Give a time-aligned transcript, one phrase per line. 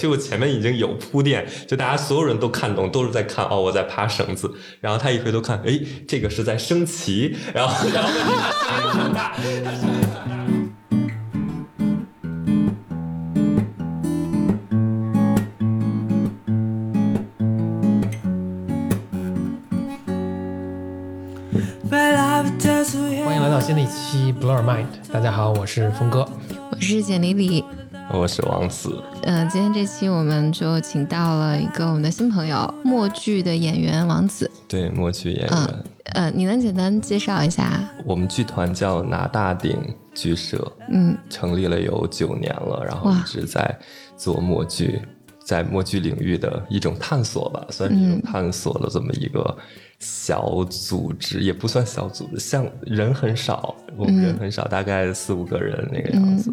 [0.00, 4.50] 其实我前面已经有铺垫，就大家所有人都看懂，都是在看哦，我在爬绳子。
[4.80, 7.36] 然后他一回头看，哎，这个是在升旗。
[7.52, 8.08] 然后， 然后
[8.98, 9.34] 很大。
[23.22, 24.86] 欢迎来到新的一期 Blur Mind。
[25.12, 26.26] 大家好，我是峰哥，
[26.72, 27.62] 我是简丽丽，
[28.12, 29.02] 我是王子。
[29.22, 34.50] 嗯，今天这期我们就请到了一个我们的新朋友，默剧的演员王子。
[34.68, 35.84] 对，默剧演员。
[36.12, 37.88] 呃，你能简单介绍一下？
[38.04, 39.78] 我们剧团叫拿大顶
[40.12, 43.78] 剧社，嗯，成立了有九年了，然后一直在
[44.16, 45.00] 做默剧，
[45.44, 49.56] 在默剧领域的一种探索吧，算是一种探索的这么一个。
[50.00, 56.50] 小组织也不算小组织，像人很少，我们人很少，大概四五个人那个样子。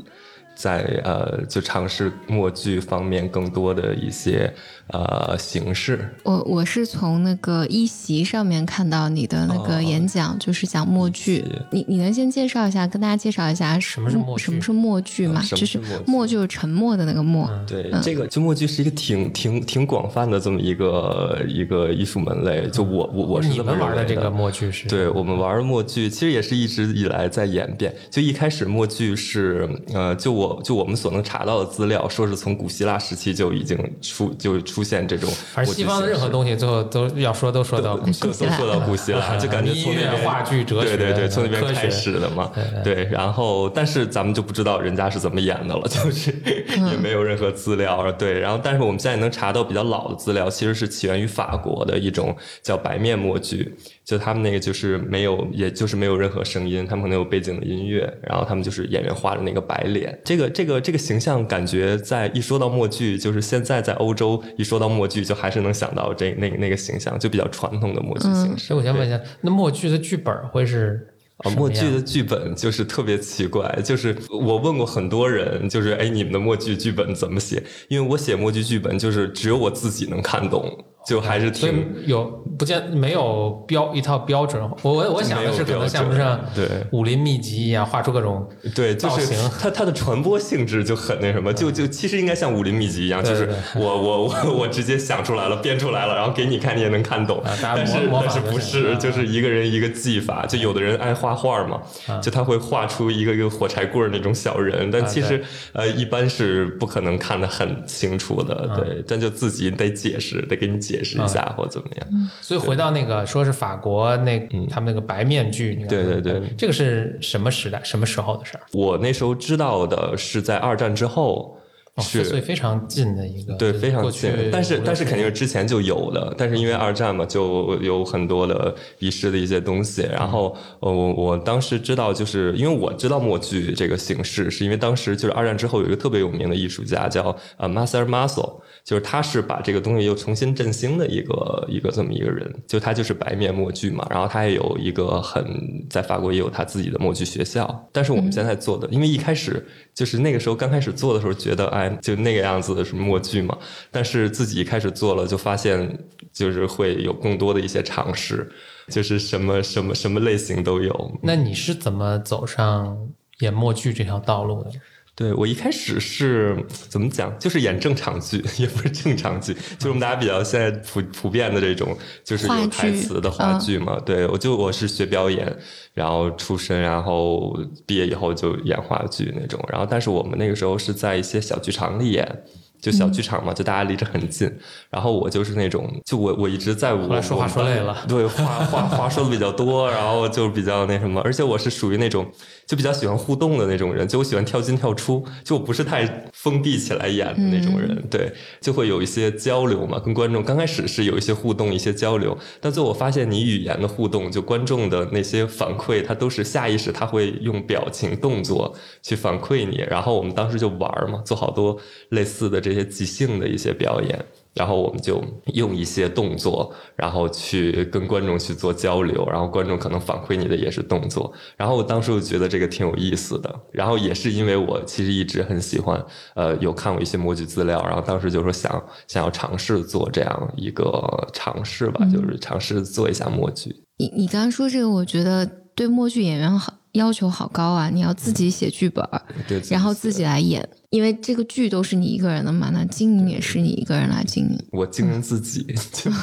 [0.57, 4.51] 在呃，就尝试默剧方面更多的一些
[4.89, 6.13] 呃形式。
[6.23, 11.43] 我我是从那个一席上面看到你的那个演讲，就是讲默剧。
[11.71, 15.41] 你你能先介绍一下，跟大家介绍一下什么是默什么是默剧嘛？
[15.49, 17.49] 就是默就是沉默的那个默。
[17.65, 22.67] 对，这个就默剧是一个挺挺挺广泛的这么一个一个艺术门类。
[22.69, 24.87] 就我我我是怎么玩的这个默剧是？
[24.87, 27.93] 对我们玩的默剧其实也是一直以来在演变。
[28.09, 30.61] 就一开始默剧是呃，就我。
[30.67, 35.29] 就我们所能查到的资料，说是从古希腊时期就已经出就出现这种。
[35.53, 42.51] 而西方的任何东西，最后都要说都说到都说到古希腊， 就感觉从那边、话剧、哲学，对对对，从那边开始的嘛。
[42.83, 46.33] 对，然后但是咱们就不知道人家是怎么演的了，就是
[46.67, 48.11] 也没有任何资料。
[48.13, 53.75] 对，然后但是我们现在能查到比较老的资料，其实是起源于法国的一种叫白面默剧。
[54.05, 68.73] 就他们那个就是没有，也就是没有任何声音，他们可能有背景的音乐，然后他们就是演员画的那个白脸，这个这个这个形象感觉在一说到默剧，就是现在在欧洲一说到默剧，就还是能想到这那那个形象，就比较传统的默剧形式。
[68.73, 71.07] 我想问一下，那默剧的剧本会是？
[71.37, 77.61] 啊，默剧的剧本就是特别奇怪，就是我问过很多人，就是哎，你们的默剧剧本怎么写？
[77.89, 80.65] 因为我写默剧剧本，就是只有我自己能看懂。
[81.07, 82.25] 就还是挺有
[82.59, 88.45] 不见没有标一套标准，我我我想的是可能像不像对武林秘籍一样画出各种
[88.75, 101.79] 对就是它它的传播性质就很那什么，就就其实应该像武林秘籍一样，就是我我我我直接想出来了编出来了，然后给你看你也能看懂，但是但是不是就是一个人一个技法，就有的人爱画画嘛，
[102.21, 105.41] 就他会画出一个一个火柴棍那种小人，但其实
[105.71, 110.96] 呃一般是不可能看得很清楚的，对，但就自己得解释，得给你解。
[110.97, 112.29] 解释一下或怎么样？
[112.41, 118.63] 所以回到那个，说是法国那他们那个白面具，对对对，这个是什么时代、什么时候的事儿？
[118.73, 121.57] 我那时候知道的是在二战之后。
[121.99, 124.31] 是，所以非常近的一个，对，非常近。
[124.51, 126.31] 但是，但是肯定是之前就有的。
[126.37, 130.03] 但是因为二战嘛，就有很多的遗失的一些东西。
[130.03, 142.53] 然后，呃，我我当时知道，就是因为我知道默剧这个形式，是因为当时就是二战之后有一个特别有名的艺术家叫呃 Marcel Marceau，就是他是把这个东西又重新振兴的一个一个这么一个人。
[142.67, 144.05] 就他就是白面默剧嘛。
[144.11, 145.43] 然后他也有一个很
[145.89, 147.89] 在法国也有他自己的默剧学校。
[147.91, 149.65] 但是我们现在做的，因为一开始
[149.95, 151.86] 就是那个时候刚开始做的时候，觉得哎。
[152.01, 153.57] 就那个样子的什么默剧嘛，
[153.91, 155.97] 但是自己开始做了，就发现
[156.31, 158.49] 就是会有更多的一些尝试，
[158.89, 161.19] 就是什么什么什么类型都有。
[161.21, 162.97] 那你是怎么走上
[163.39, 164.71] 演默剧这条道路的？
[165.17, 173.99] 对我一开始是怎么讲，就是演正常剧， 也不是正常剧，就是我们大家比较现在普普遍的这种，就是有台词的话剧嘛。
[174.05, 175.57] 对我就我是学表演，
[175.95, 177.57] 然后出身，然后
[177.87, 179.59] 毕业以后就演话剧那种。
[179.69, 182.43] 然后但是我们那个时候是在一些小剧场里演。
[182.79, 184.47] 就小剧场嘛，就大家离着很近，
[184.91, 192.31] 然后我就是那种，就我我一直在我说话说累了，对话话话说的比较多，然后就比较那什么，而且我是属于那种
[192.67, 211.79] 就比较喜欢互动的那种人，就我喜欢跳进跳出，就我不是太封闭起来演的那种人，对，就会有一些交流嘛，跟观众刚开始是有一些互动，一些交流，但最后我发现你语言的互动，就观众的那些反馈，他都是下意识，他会用表情动作去反馈你，然后我们当时就玩嘛，做好多
[212.09, 212.61] 类似的。
[212.67, 214.25] 这些即兴的一些表演，
[214.57, 215.23] 然后我们就
[215.53, 221.31] 用一些动作，然后去跟观众去做交流，然后观众可能反馈你的也是动作。
[221.55, 226.03] 然后我当时就觉得这个挺有意思的，然后也是因为我其实一直很喜欢，
[226.35, 233.83] 呃，有看过一些默剧资料，然后当时就说想想要尝试做这样一个尝试吧，就是尝试做一下默剧。
[233.97, 235.45] 你你刚刚说这个，我觉得
[235.75, 236.73] 对默剧演员好。
[236.97, 237.89] 要求好高啊！
[237.89, 239.03] 你要自己写剧本，
[239.47, 244.59] 对，然后自己来演，因为这个剧都是你一个人的嘛，那经营也是你一个人来经营。
[244.71, 245.63] 我经营自己，
[245.93, 246.17] 就是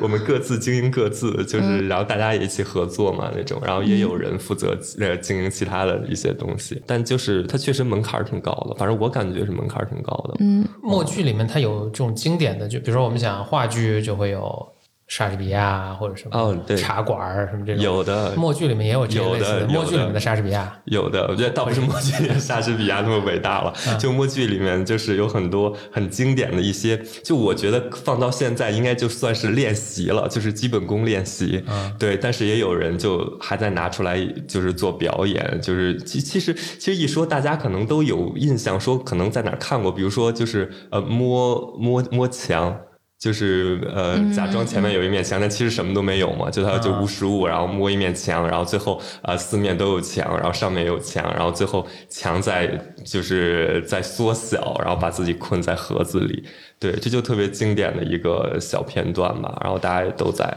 [0.00, 10.36] 我们各自经营各自，就是然后大家也一起合作嘛那种，然后也有人负责呃经营其他的一些东西，但就是它确实门槛挺高的，反正我感觉是门槛挺高的。
[10.40, 14.73] 嗯，默剧里面它有这种经典的，就比如说我们讲话剧就会有。
[15.16, 19.66] 莎士比亚或者什么哦，对，茶馆儿什么这种有的，默剧里面也有这类似的。
[19.68, 31.64] 默剧里面的莎士比亚有的，我觉得倒不是默剧里面莎士比亚那么伟大了，就默剧里面就是有很多很经典的一些，就我觉得放到现在应该就算是练习了，就是基本功练习。
[31.96, 42.76] 对，但是也有人就还在拿出来就是做表演，就是其其实其实一说大家可能都有印象，说可能在哪看过，比如说就是呃摸摸摸墙。
[43.24, 56.44] 就是呃，假装前面有一面墙，但其实什么都没有嘛，就他就无实物，然后摸一面墙，然后最后啊四面都有墙，然后上面有墙，然后最后墙在就是在缩小，然后把自己困在盒子里，
[56.78, 60.54] 对，这就特别经典的一个小片段吧，然后大家也都在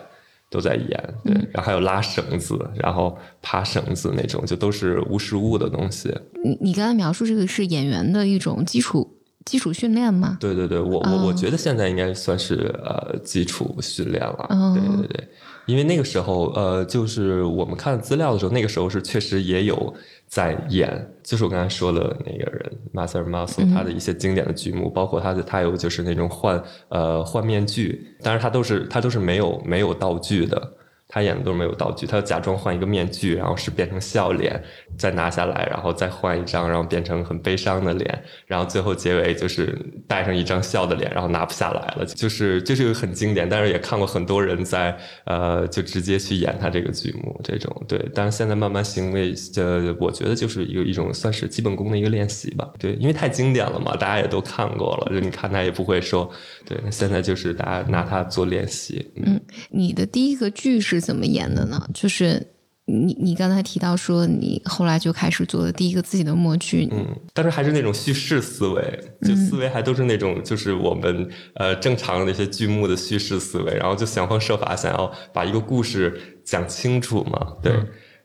[0.50, 6.14] 都在演，对，然后还有拉绳子，然后爬绳子那种，就都是无实物的东西。
[6.44, 9.17] 你你刚才描述这个是演员的一种基础。
[9.48, 10.38] 基础训练吗？
[10.40, 14.46] 对对对，我我我觉得现在应该算是呃基础训练了。
[14.76, 15.28] 对对对，
[15.66, 19.94] 因为那个时候呃，就是我们看资料的时候，那个时候是确实也有
[20.28, 30.74] 在演，就是我刚才说的那个人 m a s t e r m a s 他的一些经典的剧目，包括他的他有就是那种换呃换面具，但是他都是他都是没有没有道具的。
[31.10, 34.62] 他演的都是没有道具，他假装换一个面具，然后是变成笑脸，
[34.98, 39.74] 再拿下来，然后再换一张，然后变成很悲伤的脸，然后最后结尾就是
[40.06, 56.30] 带上一张笑的脸，然后拿不下来了，就是这是很经典，但是也看过很多人在呃就直接去演他这个剧目这种对，但是现在慢慢行为，呃，我觉得就是一一种算是基本功的一个练习吧，对，因为太经典了嘛，大家也都看过了，就你看他也不会说，
[56.66, 59.10] 对，现在就是大家拿它做练习。
[59.16, 59.40] 嗯，
[59.70, 60.97] 你的第一个剧是。
[61.00, 61.82] 是怎么演的呢？
[61.94, 62.46] 就是
[62.86, 77.74] 你你刚才提到说你后来就开始做的第一个自己的默剧，嗯，但是还是那种叙事思维，就思维还都是那种就是我们呃正常的那些剧目的叙事思维，然后就想方设法想要把一个故事讲清楚嘛，对。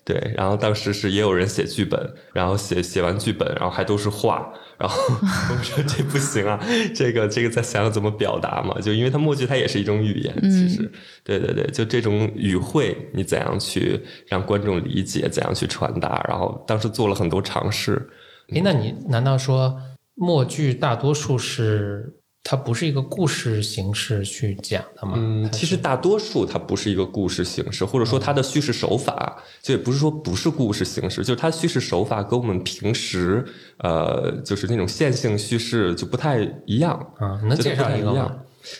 [0.04, 4.52] 对，然后当时是也有人写剧本，然后写写完剧本，然后还都是画，
[4.82, 5.00] 然后
[5.48, 6.58] 我们说这不行啊，
[6.92, 10.90] 这个这个再想想怎么表达嘛，就因为它默剧它也是一种语言，其实，
[11.22, 18.10] 对对对，就这种语汇你怎样去让观众理解，怎样去传达，然后当时做了很多尝试。
[18.52, 19.80] 哎，那你难道说
[20.16, 22.12] 默剧大多数是？
[22.44, 25.14] 它不是一个故事形式去讲的嘛？
[25.16, 33.44] 嗯，其实大多数它不是一个故事形式，或者说它的叙事手法，就也不是说不是故事形式，就是它叙事手法跟我们平时
[33.78, 37.40] 呃，就是那种线性叙事就不太一样啊。
[37.44, 38.36] 能介绍一个吗？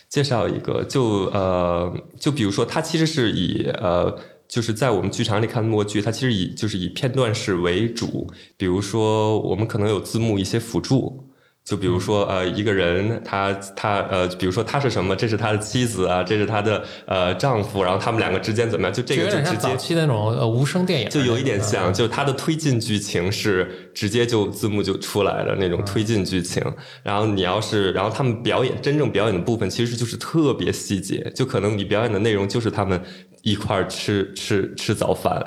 [0.09, 4.13] 介绍一个，就呃，就比如说，它其实是以呃，
[4.49, 11.29] 就是在我们剧场里看默剧，它其实以就是以片段式为主，比如说我们可能有字幕一些辅助。
[11.65, 15.15] 就比如说，呃，一个人，他他呃，比如说他是什么？
[15.15, 18.93] 这是他的妻子啊，这是他的呃丈夫，然后他们两个之间怎么样？
[18.93, 26.61] 就这个就直接早期那种呃无声电影，就有一点像，就他的推进剧情是直接就字幕就出来的那种推进剧情。
[27.05, 33.01] 然后你要是，然后他们表演真正表演的部分，其实就是特别细节，就可能你表演的内容就是他们
[33.43, 35.41] 一块儿吃吃吃早饭。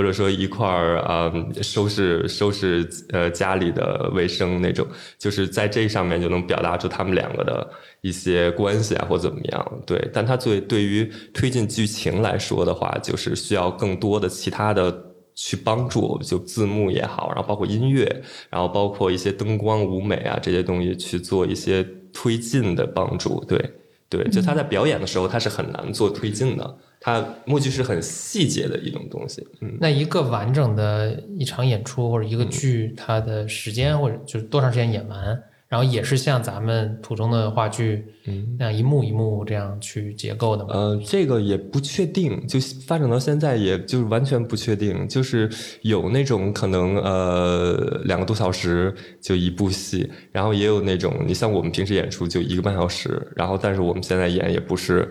[0.00, 1.30] 或者说一块儿啊，
[1.60, 4.86] 收拾收拾呃家里的卫生那种，
[5.18, 9.82] 就是在这上面就能表达出他们两个的一些关系啊，或怎么样？
[9.84, 11.04] 对，但他最对于
[11.34, 14.90] 推进剧情来说的话，就是需要更多的其他的
[15.34, 23.44] 去帮助，就字幕也好，然后包括音乐，然后包括一些灯光舞美啊这些东西去做一些推进的帮助。
[23.46, 23.70] 对，
[24.08, 26.78] 对，就他在表演的时候，他是很难做推进的。
[27.00, 29.42] 它目剧是很细节的一种东西。
[29.62, 40.74] 嗯，那一个完整的一场演出或者一个剧，它的时间或者就是多长时间演完，然后也是像咱们普通的话剧，嗯，那样一幕一幕这样去结构的吗？
[40.74, 45.08] 呃，这个也不确定，就发展到现在，也就是完全不确定。
[45.08, 45.48] 就是
[45.80, 55.10] 有那种可能，呃，两个多小时就一部戏，然后也有那种，你像我们平时演出就一个半小时，然后但是我们现在演也不是。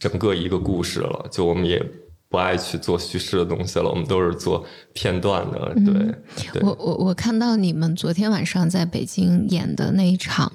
[0.00, 1.80] 整个一个故事了，就我们也
[2.30, 4.64] 不爱去做叙事的东西了，我们都是做
[4.94, 5.74] 片段的。
[5.84, 10.50] 对，我我我看到你们昨天晚上在北京演的那一场，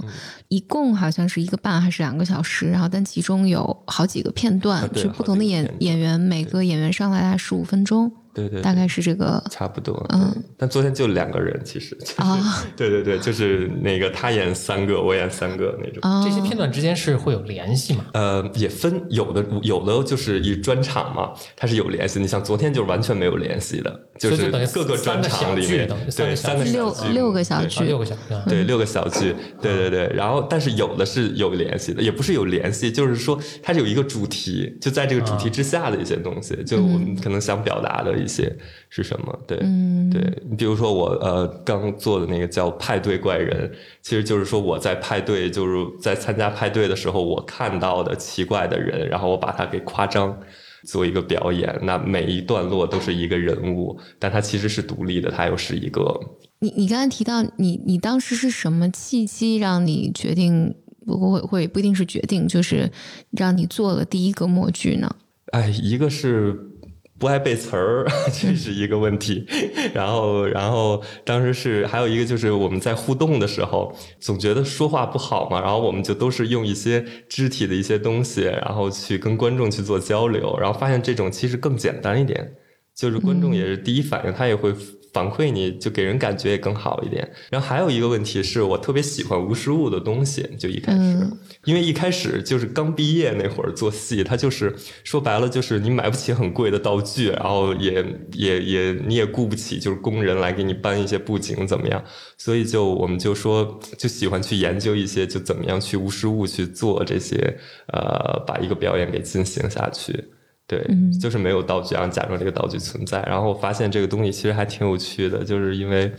[0.48, 8.12] 一共好像是一个半还是两个小时，然后但其中有好几个片段，是不同的演演员，每个演员上来大概十五分钟。
[8.36, 10.06] 对对，大概是这个差不多。
[10.14, 16.24] 嗯，但昨天就两个人，其实 啊，对对对，就是那个他演三个，我演三个那种。
[16.24, 18.06] 这些片段之间是会有联系吗？
[18.14, 22.20] 呃，也分，有的有的就是以专场嘛，它是有联系。
[22.20, 30.12] 你像昨天就是完全没有联系的，就是各个专场里面，对，三个六六个小剧，六个小剧，对，六个小剧，对对对。
[30.16, 38.16] 然后，但是有的是有联系的，也不是有联系，就是说它是有一个主题，就在这个主题之下的一些东西，就我们可能想表达的。
[38.16, 38.50] 一些
[38.90, 39.40] 是什么？
[39.46, 43.70] 对，对你比如说我呃刚做的那个叫派对怪人，
[44.02, 50.40] 其实就是说我在派对，就是在参加派对的时候，我看到的奇怪的人，然后我把它给夸张
[50.86, 51.78] 做一个表演。
[51.84, 56.20] 那每一段落都是一个人物，但它其实是独立的，它又是一个。
[56.60, 60.74] 你你刚才提到你你当时是什么契机让你决定
[61.06, 62.90] 不会会不一定是决定，就是
[63.32, 65.14] 让你做了第一个默剧呢？
[65.52, 66.72] 哎，一个是。
[67.18, 69.46] 不爱背词儿， 这是一个问题。
[69.94, 75.62] 然后，然后当时是还有一个，就是我们在互动的时候，总觉得说话不好嘛。
[75.62, 80.58] 然后我们就都是用一些肢体的一些东西，然后去跟观众去做交流。
[80.60, 82.56] 然后发现这种其实更简单一点，
[82.96, 84.74] 就是观众也是第一反应，他也会。
[85.16, 87.26] 反馈你就给人感觉也更好一点。
[87.50, 91.26] 然后还有一个问题是我特别喜欢无实物的东西，就一开始，
[91.64, 102.04] 因为一开始就是刚毕业那会儿做戏，它就是说白了就是你买不起很贵的道具，然后也也也你也雇不起就是工人来给你搬一些布景怎么样，
[102.38, 107.58] 所以就我们就说就喜欢去研究一些就怎么样去无实物去做这些
[107.94, 110.35] 呃把一个表演给进行下去。
[110.68, 110.86] 对，
[111.20, 116.12] 就是没有道具，然后假装这个道具存在，然后发现这个东西其实还挺有趣的，就是因为。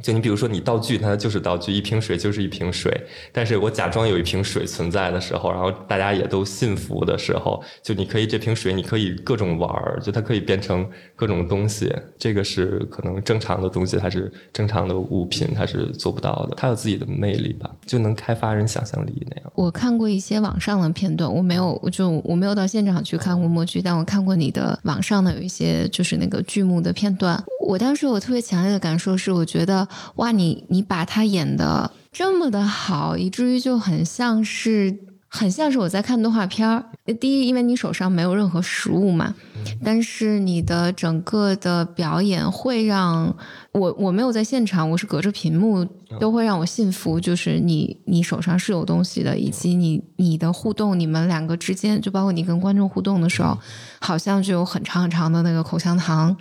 [0.00, 2.98] 就你比如说，你道具它就是道具，一瓶水就是一瓶水。
[3.30, 11.94] 但是我假装有一瓶水存在的时候，然后大家也都信服的时候，就你可以这瓶水，你可以各种玩儿，就它可以变成各种东西。
[12.18, 16.56] 这个是可能正常的东西，它是正常的物品，它是做不到的。
[16.56, 19.52] 它有自己的魅力吧，就能开发人想象力那样。
[19.54, 27.40] 我看过一些网上的片段，我没有，我就我没有到现场去看过默剧，但我看过你的网上的有一些就是那个剧目的片段。
[27.60, 29.81] 我当时我特别强烈的感受是，我觉得。
[30.16, 34.98] 哇，你你把他演的这么的好，以至于就很像是
[35.34, 36.84] 很像是我在看动画片儿。
[37.18, 39.34] 第一，因为你手上没有任何实物嘛，
[39.82, 43.34] 但是你的整个的表演会让
[43.72, 45.82] 我我没有在现场，我是隔着屏幕，
[46.20, 53.56] 都会让我信服，就是你你手上是有东西的，以及你你的互动，你们两个之间，就包括你跟观众互动的时候，
[54.02, 56.36] 好像就有很长很长的那个口香糖，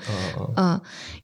[0.58, 0.80] 嗯。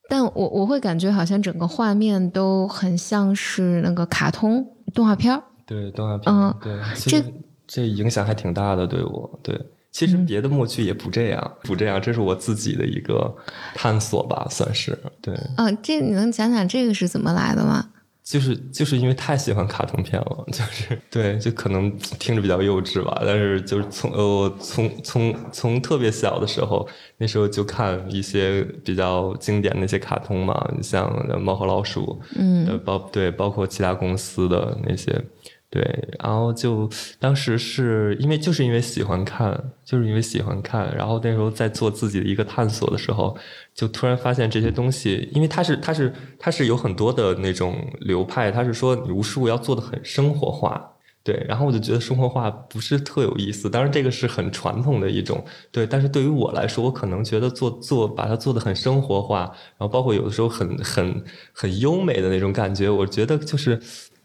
[0.10, 7.22] 但我我会感觉好像整个画面都很像是那个卡通动画片儿，对动画片，嗯，对，这
[7.68, 9.60] 这影响还挺大的，对我，对，
[9.92, 13.36] 其实别的默剧也不这样，不这样，这是我自己的一个
[13.76, 17.90] 探索吧，算是，对，嗯，这你能讲讲这个是怎么来的吗？
[18.24, 26.86] 就是就是因为太喜欢卡通片了，就是对，就可能听着比较幼稚吧，但是就是从呃从从从特别小的时候，
[27.18, 31.10] 那时候就看一些比较经典的那些卡通嘛，像
[31.42, 35.22] 猫和老鼠，嗯，包对包括其他公司的那些。
[35.70, 35.82] 对，
[36.24, 43.38] 然后就当时是因为就是因为喜欢看，就是因为喜欢看，然后那时候在做自己的一个探索的时候，
[43.76, 50.90] 就突然发现这些东西，因为它是它是它是有很多的那种流派，它是说武术要做的很生活化，
[51.22, 59.42] 对，然后我就觉得生活化不是特有意思，当然这个是很传统的一种，对，但是对于我来说，我可能觉得做做把它做的很生活化，
[59.78, 61.22] 然后包括有的时候很很
[61.52, 63.78] 很优美的那种感觉，我觉得就是。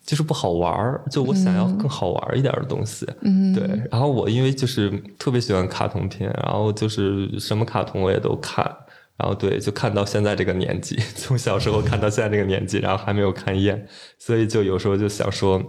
[0.05, 3.07] 就是不好玩儿，就我想要更好玩一点的东西，
[3.55, 3.65] 对。
[3.91, 8.65] 然后我因为就是特别喜欢卡通片，然后就是什么卡通我也都看，
[9.17, 13.87] 然后对，就看到现在这个年纪， 从小时候看到现在这个年纪，然后还没有看厌，
[14.19, 15.63] 所以就有时候就想说。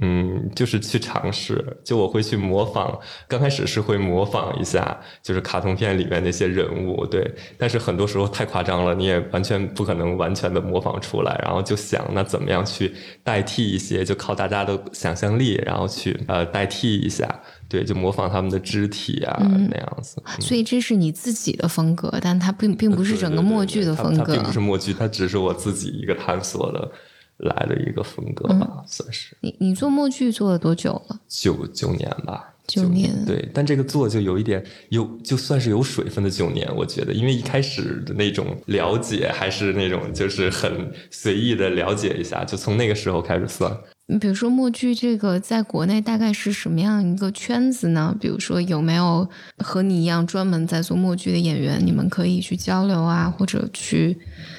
[0.00, 2.98] 嗯，就是去尝试，就我会去模仿。
[3.26, 7.28] 刚开始是会模仿一下，就是卡通片里面那些人物，对。
[7.56, 11.38] 但是很多时候太夸张了，你也完全不可能完全的模仿出来。
[11.42, 14.04] 然后就想，那怎么样去代替一些？
[14.04, 17.28] 就靠大家的想象力，然后去呃代替一下，
[17.68, 20.22] 对，就模仿他们的肢体啊那样子。
[20.38, 24.24] 所以这是你自己的风格，但它并并不是整个默剧的风格。
[24.24, 26.90] 它并不是默剧，它只是我自己一个探索的。
[27.38, 29.36] 来的一个风格吧，算是。
[29.40, 31.20] 你你做默剧做了多久了？
[31.28, 32.54] 九九年吧。
[32.68, 43.74] 九年，对，但这个做就有一点有，就算是有水分的九年，我觉得，因为一开始的那种了解还是那种就是很随意的了解一下，就从那个时候开始算。
[44.08, 48.14] 你比如说默剧这个在国内大概是什么样一个圈子呢？
[48.20, 49.26] 比如说有没有
[49.64, 54.14] 和你一样专门在做默剧的演员，你们可以去交流啊，或者去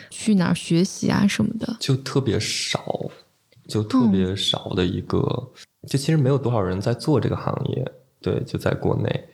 [0.10, 1.78] 去哪儿学习啊什么的？
[1.80, 3.10] 就特别少，
[3.68, 5.20] 就特别少的一个，
[5.88, 7.92] 就其实没有多少人在做这个行业。
[8.22, 9.30] 对，就在国内。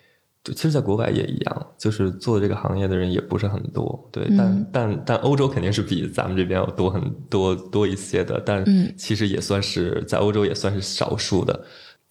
[0.53, 8.63] 其实，在国外也一样，就是做这个行业的人也不是很多，对，但但但欧洲肯定是比咱们这边要多很多多一些的，但
[8.95, 11.65] 其实也算是在欧洲也算是少数的，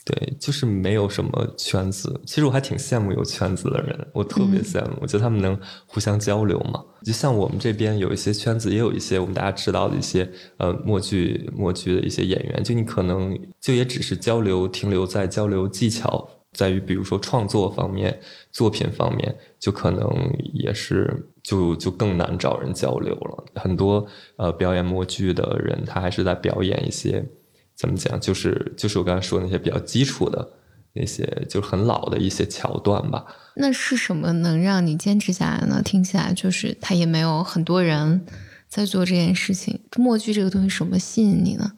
[0.05, 2.21] 对，就是没有什么圈子。
[2.27, 6.85] 其实我还挺羡慕有圈子的人，我特别羡慕，我觉得他们能互相交流嘛。
[7.03, 16.29] 就像我们这边有一些圈子，也有一些我们大家知道的一些呃默剧默剧的一些演员，就你可能就也只是交流，停留在交流技巧。
[16.53, 18.17] 在于，比如说创作方面、
[18.53, 20.09] 作品方面，就可能
[20.53, 23.45] 也是就就更难找人交流了。
[23.57, 24.07] 很多
[24.37, 27.27] 呃表演默剧的人，他还是在表演一些
[27.77, 30.49] 怎么讲，就是就是我刚才说那些比较基础的
[30.93, 33.25] 那些，就是很老的一些桥段吧。
[33.57, 35.83] 那是什么能让你坚持下来呢？
[35.83, 38.25] 听起来就是他也没有很多人
[38.69, 39.81] 在做这件事情。
[39.97, 41.73] 默剧这个东西，什么吸引你呢？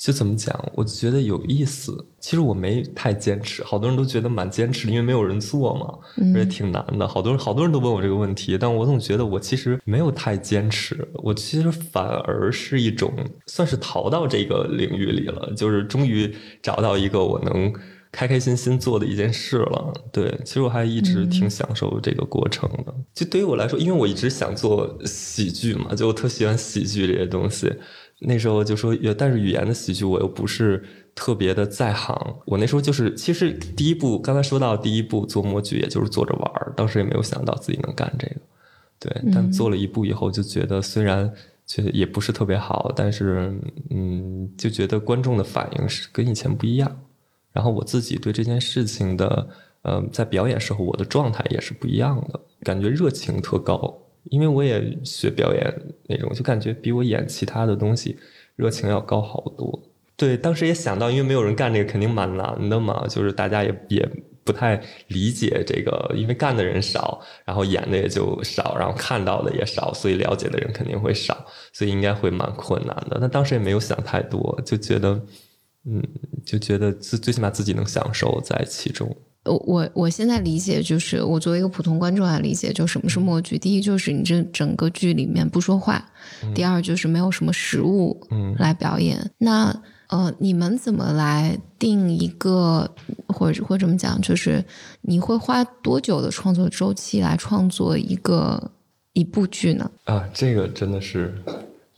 [0.00, 1.94] 就怎么讲，我觉得有意思。
[2.18, 5.98] 其实我没太坚持，好多人都觉得蛮坚持的，因为没有人做嘛，
[6.34, 7.06] 而且挺难的。
[7.06, 11.06] 好多人好多人都问我这个问题，但我总觉得我其实没有太坚持。
[11.22, 13.12] 我其实反而是一种
[13.46, 17.70] 算是逃到这个领域里了，就是终于找到一个我能
[18.10, 19.92] 开开心心做的一件事了。
[20.10, 22.94] 对，其实我还一直挺享受这个过程的。
[23.14, 27.70] 就对于我来说，因为我一直想做喜剧嘛，就我特喜欢喜剧这些东西。
[28.20, 30.84] 那时候就说，但是语言的喜剧我又不是
[31.14, 32.14] 特别的在行。
[32.44, 38.36] 我那时候就是，其实第一步刚才说到第一步做模具，也就是做着玩儿，当时也没有想到自己能干这个。
[38.98, 41.32] 对，但做了一步以后，就觉得虽然
[41.66, 43.58] 觉得也不是特别好，但是
[43.88, 47.00] 嗯，就觉得观众的反应是跟以前不一样。
[47.52, 49.48] 然后我自己对这件事情的，
[49.80, 53.96] 呃，在表演时候我的状态也是不一样的，感觉热情特高。
[54.24, 55.74] 因为我也学表演
[56.08, 58.18] 那种，就感觉比我演其他的东西
[58.56, 59.82] 热情要高好多。
[60.16, 63.06] 对，当时也想到，因为没有人干这个，肯定蛮难的嘛。
[63.08, 64.06] 就是大家也也
[64.44, 73.16] 不太理解这个，因为干的人少，然后演的也就少，然后看到的也少，所以了解的人肯定会少，所以应该会蛮困难的。
[73.18, 75.18] 那当时也没有想太多，就觉得，
[75.86, 76.02] 嗯，
[76.44, 79.16] 就觉得最最起码自己能享受在其中。
[79.44, 83.58] 我我我现在理解就是，我作为一个普通观众来理解，就什么是默剧。
[83.58, 86.04] 第一就是你这整个剧里面不说话，
[86.54, 88.20] 第二就是没有什么实物
[88.58, 89.30] 来表演。
[89.38, 89.74] 那
[90.08, 92.94] 呃，你们怎么来定一个，
[93.28, 94.62] 或者或者怎么讲，就是
[95.00, 98.72] 你会花多久的创作周期来创作一个
[99.14, 99.90] 一部剧呢？
[100.04, 101.34] 啊，这个真的是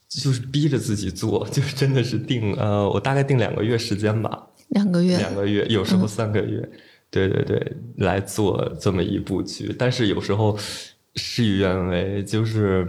[0.08, 6.70] 就是逼着自己做， 就真的是定呃，我大概定两个月时间吧，两个月，两个月，有时候三个月。
[7.12, 10.58] 对对对，来做这么一部剧，但是有时候
[11.14, 12.84] 事与愿违，就是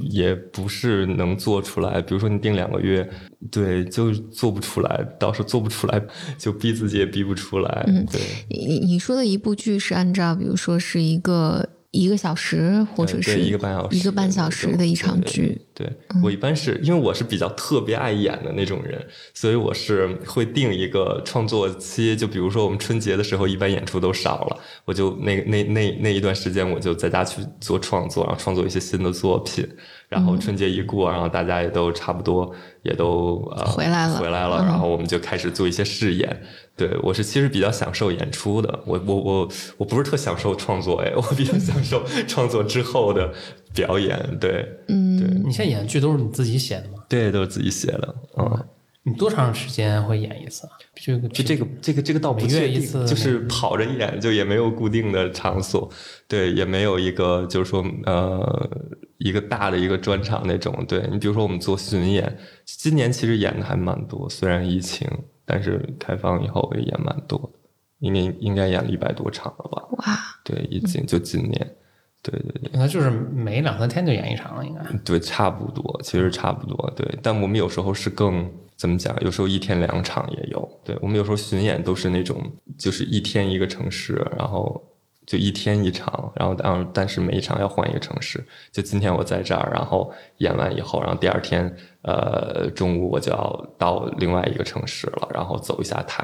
[0.00, 2.02] 也不是能做出来。
[2.02, 3.08] 比如说你定两个月，
[3.50, 6.02] 对，就做不出来，到时候做不出来，
[6.36, 7.84] 就逼自己也逼不出来。
[7.86, 8.20] 嗯，对。
[8.50, 11.66] 你你说的一部剧是按照，比如说是一个。
[11.90, 15.60] 一个小时，或者是一个半小时，一个半小时的一场剧。
[15.72, 15.90] 对
[16.22, 19.00] 我一般是因为我是比较特别爱演的那种人，
[19.32, 22.14] 所以我是会定一个创作期。
[22.16, 29.66] 就比如说我们春节的时候，一般演出都少了，我就那那那那一段时间，我就在家去做创作，然后创作一些新的作品。
[30.08, 32.50] 然后春节一过，然后大家也都差不多，
[32.82, 34.64] 也都呃回来了，回来了。
[34.64, 36.42] 然后我们就开始做一些试演。
[36.76, 43.32] 对我是其实比较享受演出的，我我我我不是特享受创作哎，我比较 享受创作之后的
[43.74, 44.16] 表演。
[44.40, 47.02] 对，嗯，对你现在演的剧都是你自己写的吗？
[47.08, 48.14] 对，都是自己写的。
[48.38, 48.64] 嗯，
[49.08, 50.72] 你多长时间会演一次啊？
[50.94, 55.88] 就就这个这个这个倒不确定，就是跑着演，就也没有固定的场所，
[56.26, 58.70] 对，也没有一个就是说呃
[59.18, 60.84] 一个大的一个专场那种。
[60.86, 65.08] 对你比如说我们做巡演，今年其实演的还蛮多，虽然疫情，
[65.46, 67.58] 但是开放以后也演蛮多的，
[68.00, 69.82] 今年应该演了一百多场了吧？
[69.98, 71.76] 哇，对，已经就今年，
[72.22, 78.50] 对对对，那就是每两三天就演一场了，应该对，差不多，其实差不多，对，但我们有时候是更。
[78.78, 79.14] 怎么讲？
[79.20, 80.80] 有时候一天两场也有。
[80.84, 82.40] 对我们有时候巡演都是那种，
[82.78, 84.80] 就是一天一个城市，然后
[85.26, 88.42] 就一天一场，然后但但是每一场要换一个城市。
[88.70, 96.22] 就今天我在这儿，然后演完以后，然后第二天呃中午我就要到另外一个城市了，然后走一下台，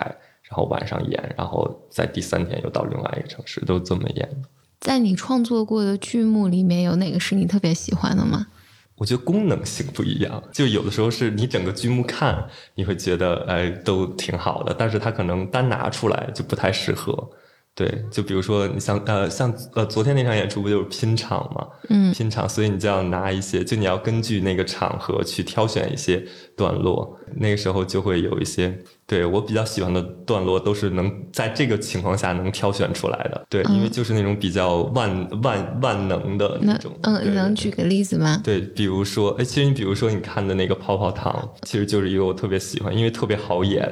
[0.48, 4.28] 然后晚上演，然后在第三天又到另外一个城市，都这么演。
[4.78, 8.46] 在你创作过的剧目里面，有哪个是你特别喜欢的吗？
[9.04, 12.42] 我觉得功能性不一样，就有的时候是你整个剧目看，
[12.74, 17.12] 你会觉得哎都挺好的，但是它可能单拿出来就不太适合。
[17.76, 26.24] 对，就比如说你像呃像呃昨天那场演出不就是拼场嘛，嗯，拼场，所以你就要拿一些，就你要根据那个场合去挑选一些
[26.56, 38.40] 段落，那个时候就会有一些对我比较喜欢的段落，都是能在这个情况下能挑选出来的，对，因为就是那种比较万万万能的那那种，嗯，对能举个例子吗？
[38.44, 43.82] 对，比如说，哎，其实你比如说你看的那个泡泡糖，其实就是一个我特别喜欢，因为特别好演，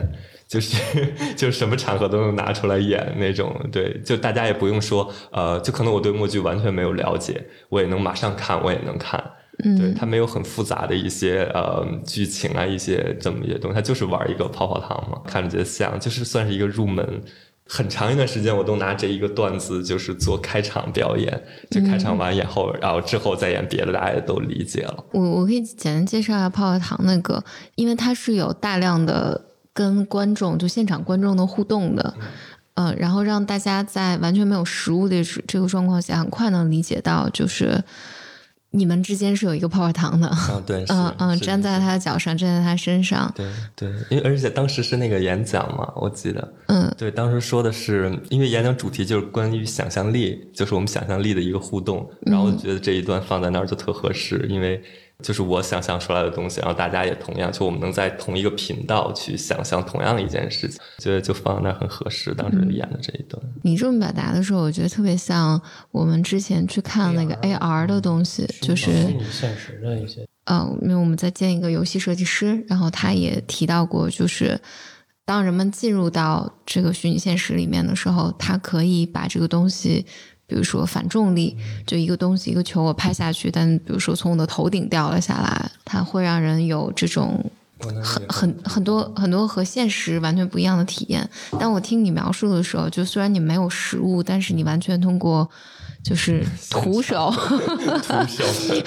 [0.52, 0.76] 就是
[1.34, 3.58] 就是什么场合都能拿出来演那种。
[3.72, 9.18] 对，就大家也不用说，呃，就可能我对默剧完全没有了解，我也能马上看，我也能看。
[9.64, 17.22] 嗯对，它没有很复杂的一些呃剧情啊，一些这么一些东西，它就是玩一个泡泡糖嘛，看着觉得像，就是算是一个入门。
[17.68, 25.04] 很长一段时间，我都拿这一个段子就是做开场表演，就开场完以后，然后之后再演别的，大家也都理解了。
[25.12, 27.42] 我我可以简单介绍一下泡泡糖那个，
[27.76, 29.40] 因为它是有大量的
[29.72, 32.14] 跟观众就现场观众的互动的，
[32.74, 37.82] 呃，然后让大家在完全没有实物的这个状况下，很快能理解到就是
[38.70, 46.90] 你们之间是有一个泡泡糖的，啊，对，是嗯嗯，是粘在他的脚上，粘在他身上，对对，因为而且当时是那个演讲嘛，我记得，嗯。
[46.96, 54.82] 对，当时说的是，因为演讲主题就是关于想象力，就是我们想象力的一个互动，然后我觉得这一段放在那儿就特合适，因为
[55.22, 62.34] 就是我想象出来的东西，然后大家也同样，就我们能在同一个频道去想象同样一件事情，觉得就放在那儿很合适。
[62.34, 74.60] 当时演的这一段，你这么表达的时候，我觉得特别像我们之前去看那个 AR 的东西，就是虚拟现实的一些，呃，因为我们在见一个游戏设计师，然后他也提到过，就是
[75.24, 80.04] 当人们进入到这个虚拟现实里面的时候，他可以把这个东西，
[80.46, 87.42] 比如说反重力，就一个东西一个球我拍下去，但比如说从我的头顶掉了下来，它会让人有这种
[88.02, 91.28] 很很很多很多和现实完全不一样的体验。
[91.58, 95.48] 但我听你描述的时候，就虽然你没有实物，但是你完全通过
[96.02, 97.32] 就是 徒手。
[97.34, 98.44] 徒手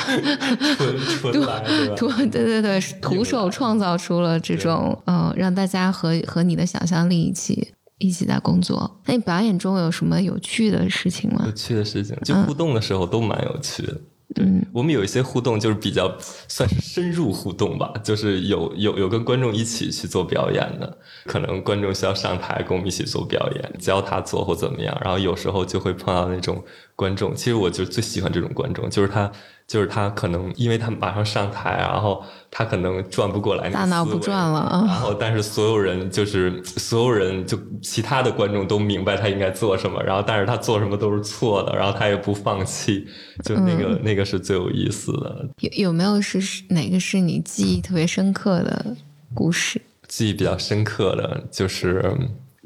[0.77, 1.95] 纯纯来对吧？
[1.95, 8.99] 徒对对对，徒手创造出了这种呃，让大家和和你的想象力一起一起在工作。
[9.05, 11.51] 那你表演中有什么有趣的事情吗有？
[11.51, 14.01] 趣的事情，就互动的时候都蛮有趣的。
[14.38, 26.62] 嗯我们有一些互动就是比较算是深入互动吧，就是有有有跟观众一起去做表演的，可能观众需要上台跟我们一起做表演，教他做或怎么样，然后有时候就会碰到那种
[26.95, 29.29] 观众，其实我就最喜欢这种观众，就是他
[29.67, 43.05] 就是他可能因为他马上上台，然后他可能转不过来那个大脑不转了啊然后但是所有人就是所有人就其他的观众都明白他应该做什么，然后但是他做什么都是错的，然后他也不放弃，
[43.43, 45.49] 就那个、那个是最有意思的。
[45.60, 48.95] 有有没有是是哪个是你记忆特别深刻的
[49.34, 49.81] 故事？
[50.08, 52.15] 记忆比较深刻的就是，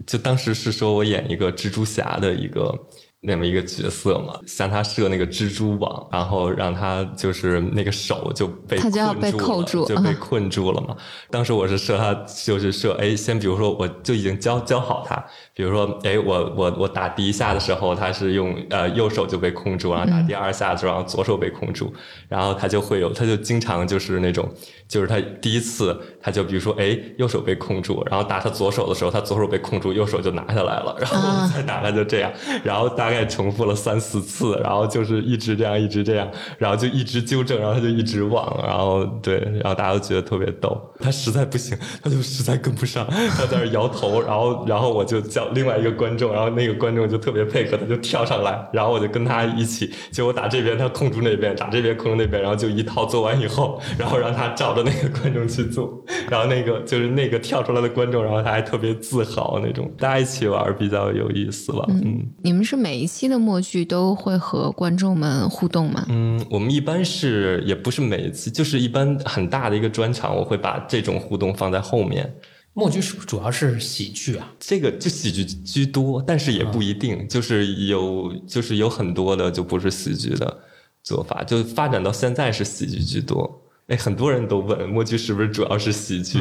[0.06, 2.78] 就当时是说我演一个蜘蛛侠的一个
[3.22, 10.96] 那么一个角色嘛，向他设那个蜘蛛网，然后让他就是那个手就被他就要被困住了扣住就被啊困住了嘛。
[11.30, 12.14] 当时我是设他
[12.46, 15.22] 就是设，哎，先比如说我就已经教教好他，
[15.54, 21.94] 比如说，哎，我我我打第一下的时候，他是用呃右手就被控住，然后打第二下的时候，然后左手被控住，
[22.30, 24.50] 然后他就会有，他就经常就是那种，
[24.88, 32.32] 就是他第一次他就比如说，哎，右手被控住，然后打他左手的时候，他左手被控住，右手就拿下来了，然后再打他就这样，
[32.64, 55.92] 然后大概重复了三四次，然后就是一直这样，一直这样，然后就一直纠正，然后他就一直忘，然后对，然后大家都觉得特别逗，他实在不行，他就实在跟不上，他在那摇头，然后然后我就叫另外一个观众，然后那个观众就特别配合，他就跳上来，然后我就跟他一起，就我打这边他控住那边，打这边控住那边，然后就一套做完以后，然后让他照着那个观众去做，
[56.30, 62.20] 然后那个就是那个跳出来的观众，然后他还特别自豪那种，大家一起玩比较有意思吧，嗯。
[62.44, 66.06] 你们是每一期的默剧都会和观众们互动吗？
[66.10, 72.36] 嗯，我们一般是也不是每一次，就是一般很大的一个专场，我会把这种互动放在后面。
[72.74, 74.54] 默剧是不是主要是喜剧啊？
[74.60, 80.58] 这个就喜剧居多，但是也不一定，就是有就是有很多的就不是喜剧的
[81.04, 83.62] 做法，就发展到现在是喜剧居多。
[83.90, 86.40] 哎，很多人都问默剧是不是主要是喜剧？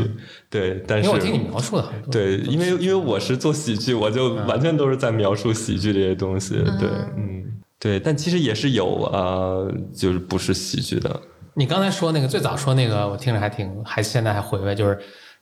[0.50, 6.54] 对，但是因为我听你描述的很多，对，因为因为我是做喜剧，我就完全都是在描述喜剧这些东西。
[6.78, 7.44] 对，嗯，
[7.78, 11.20] 对，但其实也是有呃，就是不是喜剧的。
[11.54, 14.98] 你刚才说那个最早说那个，我听着还挺，还现在还回味，就是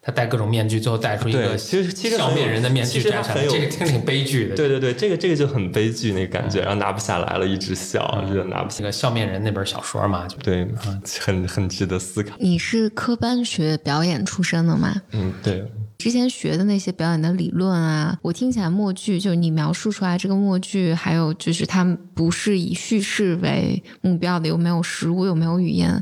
[0.07, 4.55] 他戴各种面具，最后戴出一个对其实其实很笑面人的面具这个挺挺悲剧的。
[4.55, 8.87] 对对对，这个这个就很悲剧那个感觉，然后拿不下来了，一直笑，就拿不下那。
[8.87, 10.64] 个笑面人那本小说嘛，就对，
[11.21, 12.37] 很很值得思考。
[12.38, 14.95] 你是科班学表演出身的吗？
[15.11, 15.64] 嗯，对，
[15.99, 26.01] 之前学的那些表演的理论啊，我听起来默剧，就你描述出来这个默剧，还有就是它不是以叙事为目标的，又没有实物，又没有语言，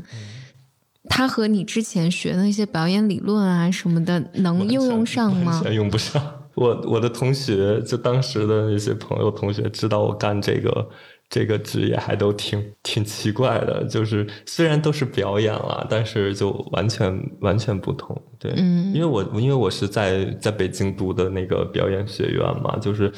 [1.09, 6.21] 它和你之前学的那些表演理论啊什么的，能应用上吗用不上。
[6.55, 10.89] 我我的同学，就当时的那些朋友同学，知道我干这个
[11.29, 13.83] 这个职业，还都挺挺奇怪的。
[13.85, 18.19] 就是虽然都是表演了，但是就完全完全不同。
[18.39, 23.11] 对，嗯因为我因为我是在在北京读的那个表演学院嘛，就是。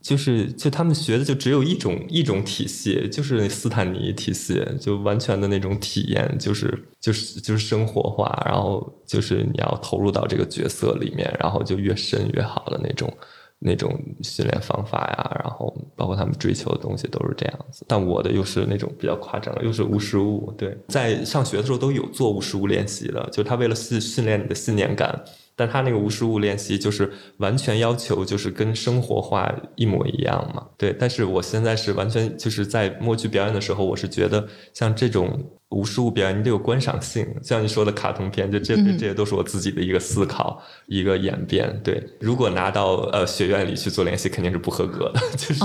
[0.00, 13.12] 就是就他们学的就只有一种一种体系，就是斯坦尼体系，就完全的那种体验，就是就是就是生活化，然后就是你要投入到这个角色里面，然后就越深越好的那种
[13.58, 17.84] 那种训练方法呀，然后包括他们追求的东西都是这样子。
[17.88, 20.54] 但我的又是那种比较夸张，又是无实物。
[20.56, 25.24] 对，在上学的时候都有做无实物练习的，就他为了训训练你的信念感。
[25.58, 30.94] 但他那个无实物练习就是完全要求就是跟生活化一模一样嘛，对。
[30.96, 41.78] 但是我现在是完全就是在默剧表演的时候，我是觉得像这种无实物表演，你得有观赏性，像你说的卡通片，就这这这些都是我自己的一个思考，一个演变。
[41.82, 45.60] 对，如果拿到呃学院里去做练习，肯定是不合格的， 就是、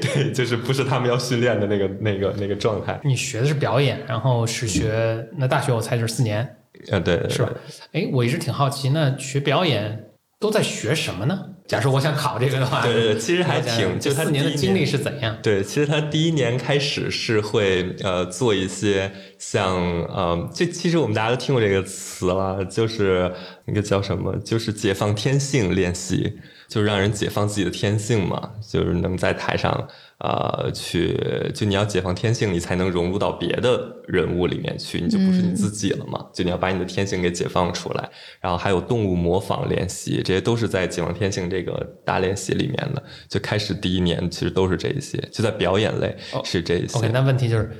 [0.24, 2.98] 对，就是不是他们要训练的那个那个那个状态。
[3.04, 6.56] 你学的是表演，然后是学那大学我猜就是四年，
[6.88, 7.52] 呃，对，对是吧？
[7.92, 11.46] 哎，我一直挺好奇，那学表演都在学什么呢？
[11.66, 15.36] 假设我想考这个的话，对对对其实还挺这就他四年的经历是怎样？
[15.42, 23.32] 对，其实他第一年开始是会呃做一些像呃，这其实我们大家都听过这个词了，就是
[23.64, 31.14] 那个叫什么，就是解放天性练习，就是让人解放自己的天性嘛，就是能在台上呃去，
[31.54, 38.08] 就你要解放天性，你才能融入到别的人物里面去，你就不是你自己了嘛，就你要把你的天性给解放出来。
[38.40, 43.02] 然后还有动物模仿练习，这些都是在解放天性这个大练习里面的。
[43.28, 46.98] 就开始第一年其实都是这一些，就在表演类是这一些。
[46.98, 47.70] OK，那问题就是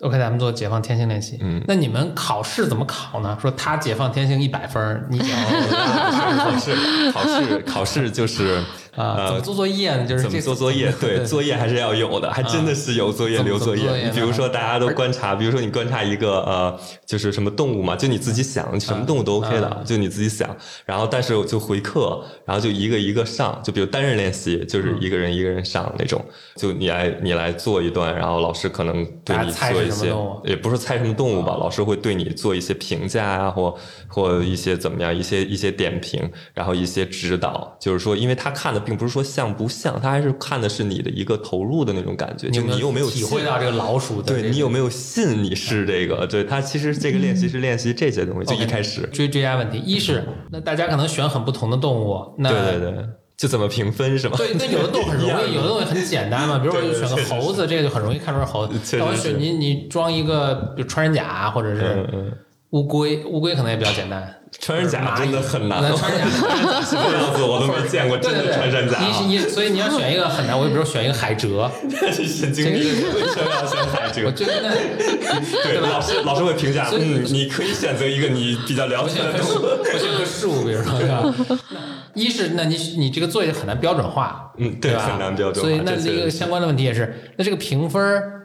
[0.00, 1.38] ，OK，咱们做解放天性练习。
[1.40, 3.36] 嗯，那你们考试怎么考呢？
[3.42, 5.32] 说他解放天性一百分，你解
[6.38, 8.62] 考试考试考试就是
[8.96, 9.26] 啊？
[9.26, 9.40] 怎么呃。
[9.40, 10.06] 做作业呢？
[10.06, 10.92] 就是怎么做作业？
[11.00, 14.04] 对，作业还是要有的，还真的是有作业留作业业。
[14.06, 20.56] 你比如说，大家都观察，比如说你观察一个呃，就是什么动物嘛，就你自己想，什么动物都 OK 啊的，就你自己想。
[20.84, 26.24] 然后，但是就回课，然后就一个一个上，就比如单人练习，就是一个人一个人上那种。
[26.56, 33.74] 就你来你来做一段，然后老师可能对你做一些也不是猜什么动物吧，老师会对你做一些评价啊，或
[34.10, 44.40] 或一些怎么样，一些一些点评，然后一些指导，就是说，因为他看的并不是说像不像，他还是看的是你的一个投入的那种感觉，就你有没有体会到这个老鼠的这个？
[44.42, 46.26] 对你有没有信你是这个？
[46.26, 53.04] 对他其实这个练习是练习这些东西，就一开始，追追加问题，一是那大家可能选很不同的动物，那对对对，
[53.36, 54.36] 就怎么评分是吗？
[54.36, 56.58] 对，那有的动物很容易， 有的东西很简单嘛。
[56.58, 58.74] 比如说对对选个猴子，这个就很容易看出来猴子。
[58.80, 62.32] 确实是但我选你，你装一个，比如穿山甲或者嗯是嗯，
[62.70, 64.36] 乌龟，乌龟可能也比较简单。
[64.60, 71.70] 穿山甲真的很难，穿山甲什么样子我都没见过，真的穿山甲啊，你你所以你要选一个很难，我就比如选一个海蜇，
[72.12, 74.34] 是神经病，为什么要选海蜇我蜇？
[74.34, 74.74] 觉得那
[75.62, 79.62] 对，老师老师会评价，所以嗯，你可以选择一个你比较了解的动物。
[79.62, 81.22] 我选个树，比如说是吧？
[82.14, 84.96] 一是那你你这个作业很难标准化，嗯对？
[84.96, 88.39] 很难标准化所以那这个相关的问题也是，那这个评分儿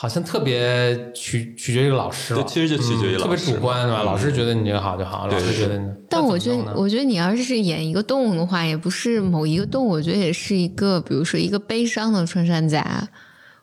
[0.00, 4.02] 好像特别取取决于老师了对，，其实就取决于特别主观，对吧？
[4.04, 5.90] 嗯老师觉得你这个好就好，老师觉得你。
[6.08, 13.08] 但我觉得我觉得你要是演一个动物的话，也不是某一个动物，我觉得也是一个，比如说一个悲伤的穿山甲，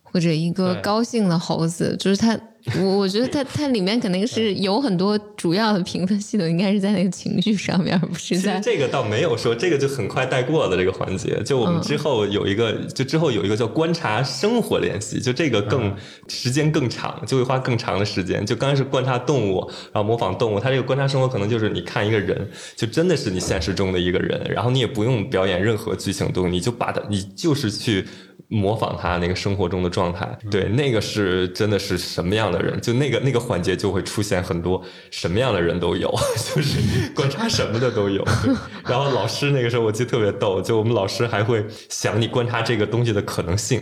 [0.04, 2.38] 或者一个高兴的猴子，就是它，
[2.82, 11.40] 我我觉得它它里面肯定是有很多主要的评分系统，应该是在那个情绪上面，而不是其实在这个倒没有说，这个就很快带过的这个环节。
[11.46, 15.96] 就我们嗯之后有一个，就之后有一个叫观察生活练习，就这个更、嗯
[16.28, 18.44] 时间更长，就会花更长的时间。
[18.44, 19.60] 就刚开始观察动物，
[19.94, 28.06] 然后模仿动物，它这个观察生活可能就是你看一个人，就真的是你现实中的一个人，然后你也不用表演任何剧情东西，你就把它，你就是去。
[28.48, 36.14] 模仿他那个生活中的状态，对，那个是真的是什么样的人，就那个那个环节就会出现很多什么样的人都有，
[36.56, 38.24] 就是观察什么的都有。
[38.86, 43.82] 然后老师那个时候我记得特别逗，就我们老师还会想你观察这个东西的可能性。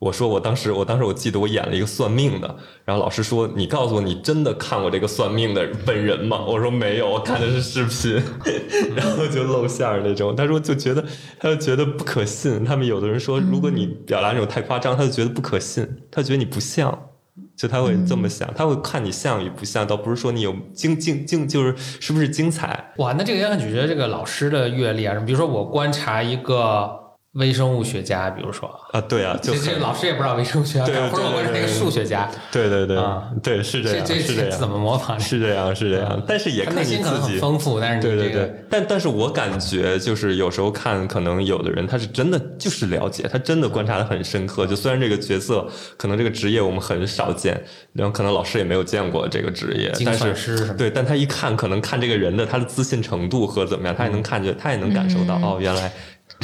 [0.00, 6.44] 我说我当时，我当时我记得我演了一个算命的，然后老师说你告诉我你真的看过这个算命的本人吗？
[6.46, 8.22] 我说没有，我看的是视频，
[8.94, 10.36] 然后就露馅儿那种。
[10.36, 11.02] 他说就觉得
[11.38, 17.10] 他就觉得不可信，他们有的人说如果你表达那种太夸张，他就觉得不可信，他觉得你不像。
[17.56, 22.92] 就他会这么想，他会看你像与不像，倒不是说你有精精精，就是是不是精彩。
[22.98, 25.14] 哇，那这个也很取决于这个老师的阅历啊。
[25.24, 27.03] 比如说，我观察一个。
[27.34, 32.96] 微生物学家，比如说啊，对啊，就这老师也不知道微生物学家，或者我是那个数学家，对对对，
[33.42, 35.18] 对是这样，是这样，怎么模仿？
[35.18, 44.64] 是这样，是这样，但是也看你自己丰富，但是对对对，但但是我感觉就是有时候看，可能有的人他是真的就是了解，他真的观察的很深刻。
[44.66, 45.66] 就虽然这个角色
[45.96, 47.60] 可能这个职业我们很少见，
[47.92, 55.90] 然后可能老师也没有见过这个职业，但是对，但他一看，可能看这个人的他的自信程度和怎么样，他也能看见，他也能感受到哦，原来。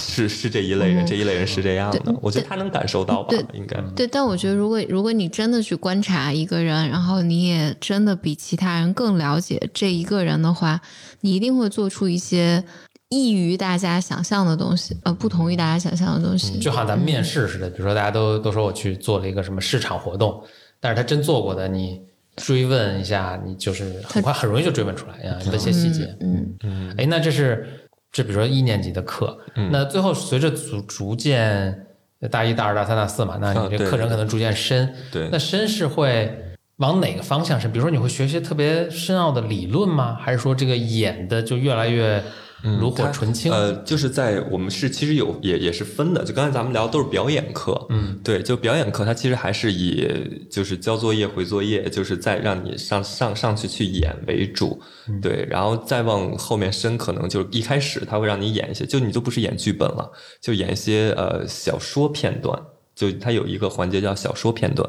[0.00, 4.06] 是是这一类人，这一类人是这样的，我觉得他能感受到吧，应该对。
[4.06, 10.80] 但我觉得，如果如果你真的去观察一个人，然后你也真的比其他人更了解这一个人的话，
[11.20, 12.64] 你一定会做出一些
[13.10, 16.58] 异于大家想象的东西，呃，不同于大家想象的东西。
[16.58, 20.42] 就好像咱们面试似的，比如说大家都都说我去做了一个什么市场活动，
[20.80, 22.00] 但是他真做过的，你
[22.36, 26.16] 追问一下，你就是很快很容易就追问出来呀，这些细节。
[26.20, 27.79] 嗯嗯，哎，那这是。
[28.12, 29.38] 这比如说一年级的课，
[29.70, 31.86] 那最后随着逐逐渐
[32.30, 34.94] 大一、大二、大三、大四嘛，那你这课程可能逐渐深。
[35.12, 37.70] 对，那深是会往哪个方向深？
[37.70, 40.16] 比如说你会学些特别深奥的理论吗？
[40.20, 42.22] 还是说这个演的就越来越？
[42.62, 50.06] 炉火纯青，呃，就是在我们是其实有也也是分的，就刚才咱们聊都是表演课，嗯，对，就表演课它其实还是以
[50.50, 54.80] 就是交作业回作业，就是在让你上上上去去演为主，
[55.22, 62.60] 对，然后再往后面深，可能就是一开始他会让你演一些，就你就不是演剧本了，就演一些呃小说片段，
[62.94, 64.88] 就它有一个环节叫小说片段。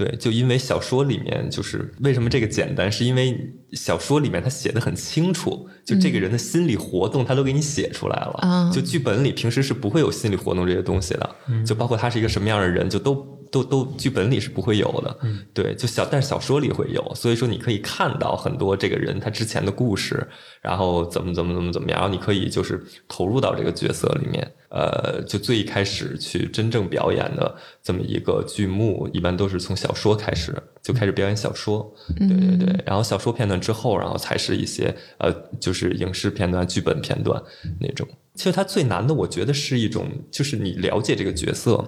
[0.00, 3.38] 对，就因为小说里面就是为什么这个简单，是因为
[3.72, 8.70] 小说里面他写的很清楚，就这个人的心理活动他都给你写出来了。
[8.72, 11.36] 就剧本里平时是不会有心理活动这些东西的，
[11.66, 13.39] 就包括他是一个什么样的人，就都。
[13.50, 20.26] 都都剧本里是不会有的，嗯，对，就小但是小说里会有，所以说你可以看到很多这个人他之前的故事，
[20.62, 37.42] 然后怎么怎么怎么怎么样，然后你可以就是投入到这个角色里面，呃，就最开始去真正表演的这么一个剧目，一般都是从小说开始就开始表演小说，对对对，然后小说片段之后，然后才是一些呃，就是影视片段、剧本片段
[37.80, 38.06] 那种。
[38.36, 41.84] 其实它最难的，我觉得是一种，就是你了解这个角色。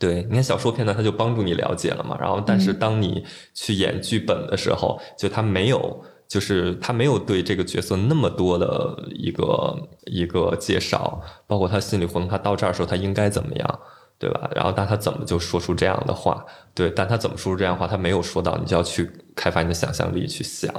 [0.00, 2.16] 对，你看小说片段，它就帮助你了解了嘛。
[2.18, 13.80] 然后，但是当你去演剧本的时候，就他没有，就是他没有对这个角色那么多的一个一个介绍，包括他心理活动，他到这儿时候他应该怎么样，
[14.18, 14.50] 对吧？
[14.54, 16.42] 然后，但他怎么就说出这样的话？
[16.74, 17.86] 对，但他怎么说出这样的话？
[17.86, 20.72] 他没有说到，你就要去开发你的想象力去想，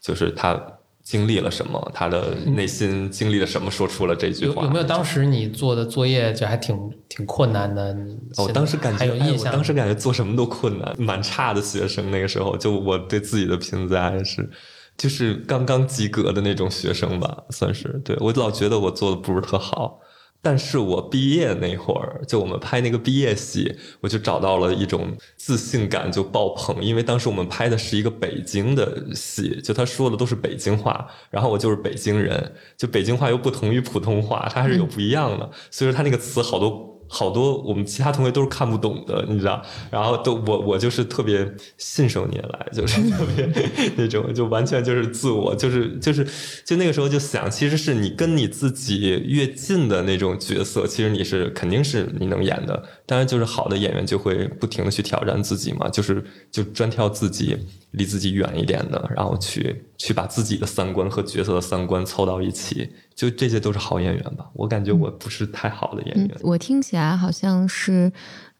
[0.00, 0.60] 就是他。
[1.04, 1.92] 经历了什么？
[1.94, 3.70] 他的内心经历了什么？
[3.70, 4.64] 说出了这句话。
[4.64, 6.76] 有没有当时你做的作业就还挺
[7.08, 7.94] 挺困难的？
[8.38, 9.06] 我当时感觉，
[9.44, 12.10] 当时感觉做什么都困难，蛮差的学生。
[12.10, 14.48] 那个时候，就我对自己的评价也是，
[14.96, 18.00] 就是刚刚及格的那种学生吧，算是。
[18.02, 20.00] 对我老觉得我做的不是特好。
[20.44, 36.93] 但是我毕业那会儿，就我们拍那个毕业戏，我就找到了一种自信感就爆棚，因为当时我们拍的是一个北京的戏，就他说的都是北京话，然后我就是北京人，就北京话又不同于普通话，它还是有不一样的，所以说他那个词好多。
[37.14, 39.62] 好多我们其他同学都是看不懂的，你知道？
[39.88, 41.48] 然后都我我就是特别
[41.78, 43.48] 信手拈来，就是 特别
[43.96, 46.26] 那种，就完全就是自我，就是就是
[46.64, 52.82] 就那个时候就想，其实是你跟你自己越近的那种角色，其实你是肯定是你能演的。
[53.06, 57.54] 当然，就是好的演员就会不停的去挑战自己嘛，就是就专挑自己
[57.90, 62.90] 离自己远一点的，然后去去把自己的三观和角色的三观凑到一起。
[63.14, 64.46] 就这些都是好演员吧？
[64.54, 66.30] 我感觉我不是太好的演员。
[66.40, 68.10] 我听起来好像是，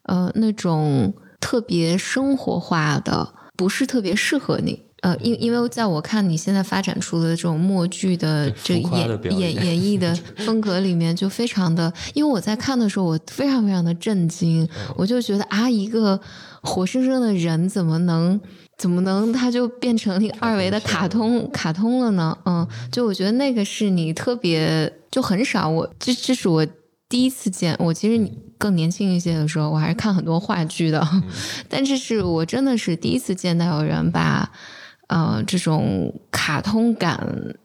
[0.02, 4.84] 呃，那种特别生活化的，不是特别适合你。
[5.05, 10.14] 呃，因因为在我看你现在发展出的这种默剧的这演演演绎的
[10.47, 11.93] 风格里面，就非常的。
[12.14, 16.19] 因为我在看的时候，我非常非常的震惊，我就觉得啊，一个
[16.62, 18.40] 活生生的人怎么能？
[18.79, 22.37] 怎么能他就变成那个二维的卡通卡通了呢？
[22.47, 26.67] 嗯，就我觉得那个是你特别就很少，我这这是我
[27.09, 27.77] 第一次见。
[27.79, 31.07] 我其实更年轻一些的时候，我还是看很多话剧的，
[31.69, 34.51] 但这是我真的是第一次见到有人把
[35.14, 37.16] 呃这种卡通感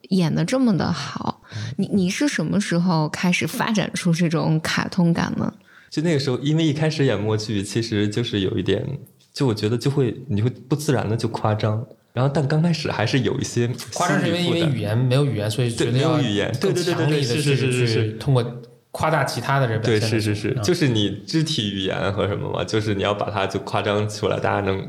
[0.09, 1.41] 演的这么的好。
[1.77, 5.51] 你你是什么时候开始发展出这种卡通感呢？
[5.89, 8.85] 就那个时候，因为一开始演默剧，其实就是有一点，
[9.33, 18.45] 就我觉得就会你会不自然的就夸张，然后但刚开始还是有一些夸张是因为因为语言没有语言，所以觉得对没有要语言对对对对更强力的是是是是是通过
[18.91, 24.87] 夸大其他的人表对，是是是，嗯就是你肢体语言和什么嘛，就是你要把它就夸张出来，大家能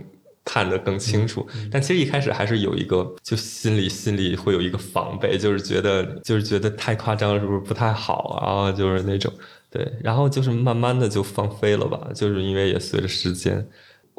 [0.52, 1.46] 看得更清楚。
[1.70, 8.72] 但其实一开始还是有一个，就心里心里会有一个防备，就是觉得就是觉得太夸张了，是不是不太好啊？
[8.72, 9.32] 就是那种
[9.70, 13.64] 对，然后就是慢慢的就放飞了吧，就是因为也随着时间。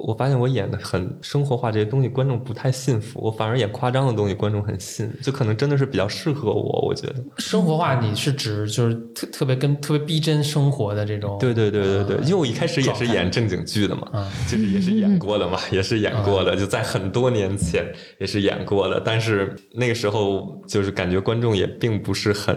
[0.08, 7.16] 我发现我演的很生活化，这些东西观众不太信服，我反而演夸张的东西观众很信，就可能真的是比较适合我，我觉得。
[7.38, 17.86] 生活化，你是指就是特特别跟特别逼真生活的这种，对对对对对，啊因为我一开始也是演正经剧的嘛，啊就是也是演过的嘛，也是演过的，就在很多年前
[18.20, 22.56] 也是演过的，但是那个时候就是感觉观众也并不是很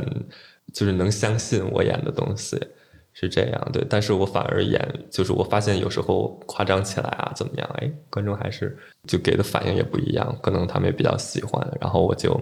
[0.73, 2.59] 就是能相信我演的东西。
[3.17, 4.77] 是这样，对，但是我反而演，
[5.09, 7.71] 就是我发现有时候夸张起来啊，怎么样？
[7.79, 12.39] 哎，观众还是就给的反应也不一样，可能他们也比较喜欢，然后我就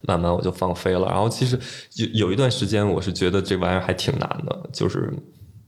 [0.00, 1.06] 慢慢我就放飞了。
[1.06, 1.56] 然后其实
[1.94, 5.08] 有有一段时间，我是觉得这玩意儿还挺难的，就是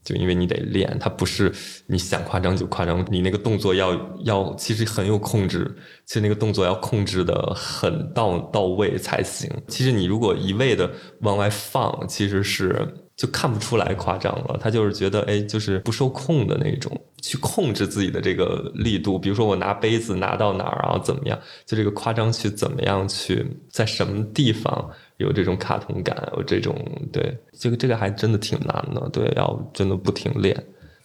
[0.02, 1.52] 就因为你得练，它不是
[1.86, 3.94] 你想夸张就夸张，你那个动作要
[4.24, 5.72] 要其实很有控制，
[6.04, 9.48] 其实那个动作要控制的很到到位才行。
[9.68, 10.90] 其实你如果一味的
[11.20, 12.84] 往外放，其实是。
[13.18, 19.18] 就看不出来夸张了，他就是觉得哎，就是不受控的那种，去控制自己的这个力度。
[19.18, 26.76] 比如说我拿杯子拿到哪儿，啊怎么样，就这个夸张去怎么样去在什么地方有这种卡通感，有这种
[27.12, 30.56] 对这个这个还真的挺难的，对，要真的不停练。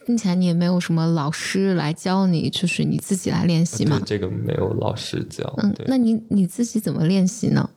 [0.06, 4.00] 并且你也没有什么老师来教你，就是你自己来练习嘛，？
[4.06, 5.42] 这个没有老师教，
[5.74, 5.84] 对，。
[5.84, 7.68] 嗯那你你自己怎么练习呢？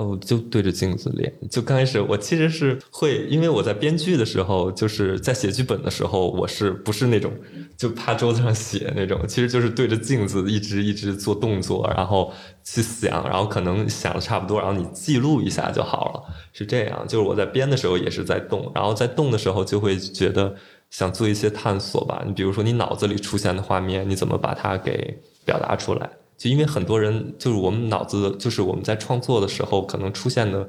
[0.00, 1.30] 哦，就对着镜子练。
[1.50, 7.30] 就刚开始，我其实是会，因为我在编剧的时候，就是在写剧本的时候，我是不是那种
[7.76, 9.20] 就趴桌子上写那种？
[9.28, 12.32] 其实就是对着镜子一直一直做动作，然后
[12.64, 16.34] 去想，然后可能想的差不多，然后你记录一下就好了。
[16.54, 20.54] 是这样，就是我在编的时候也是在动，然后在动的时候就会觉得
[20.88, 22.22] 想做一些探索吧。
[22.26, 26.08] 你比如说，你脑子里出现的画面，你怎么把它给表达出来？
[26.40, 30.66] 就因为很多人就是我们脑子，就是我们在创作的时候可能出现的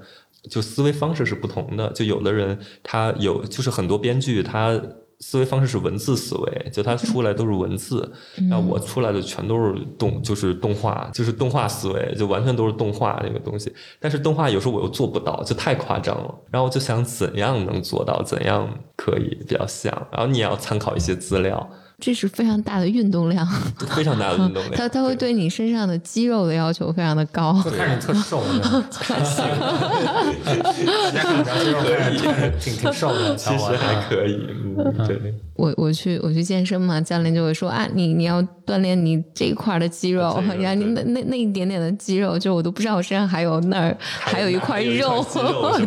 [0.49, 1.89] 就思维方式是不同的。
[1.93, 4.78] 就有的人他有，就是很多编剧他
[5.22, 8.11] 思维方式是文字思维，就他出来都是文字，
[8.49, 13.72] 那、我出来的全都是动，就是动画，就是动画思维，就完全都是动画那个东西。
[13.97, 16.36] 但是动画有时候我又做不到，就太夸张了。
[16.51, 18.67] 然后我就想怎样能做到，怎样
[18.97, 19.95] 可以比较像。
[20.11, 21.69] 然后你也要参考一些资料，
[22.02, 23.47] 这是非常大的运动量，
[23.88, 24.70] 非常大的运动量。
[24.76, 27.62] 它它会对你身上的肌肉的要求非常的高。
[27.64, 28.60] 就看着你特瘦的，
[29.08, 29.26] 大家
[31.22, 35.36] 看不着肌肉，看着挺挺瘦的，其实还可以，嗯，对。
[35.56, 45.24] 我我去我去健身嘛，教练就会说啊，你你要锻炼你这一块的肌肉，然后你那那那一点点的肌肉，就我都不知道我身上还有那儿还有一块肉？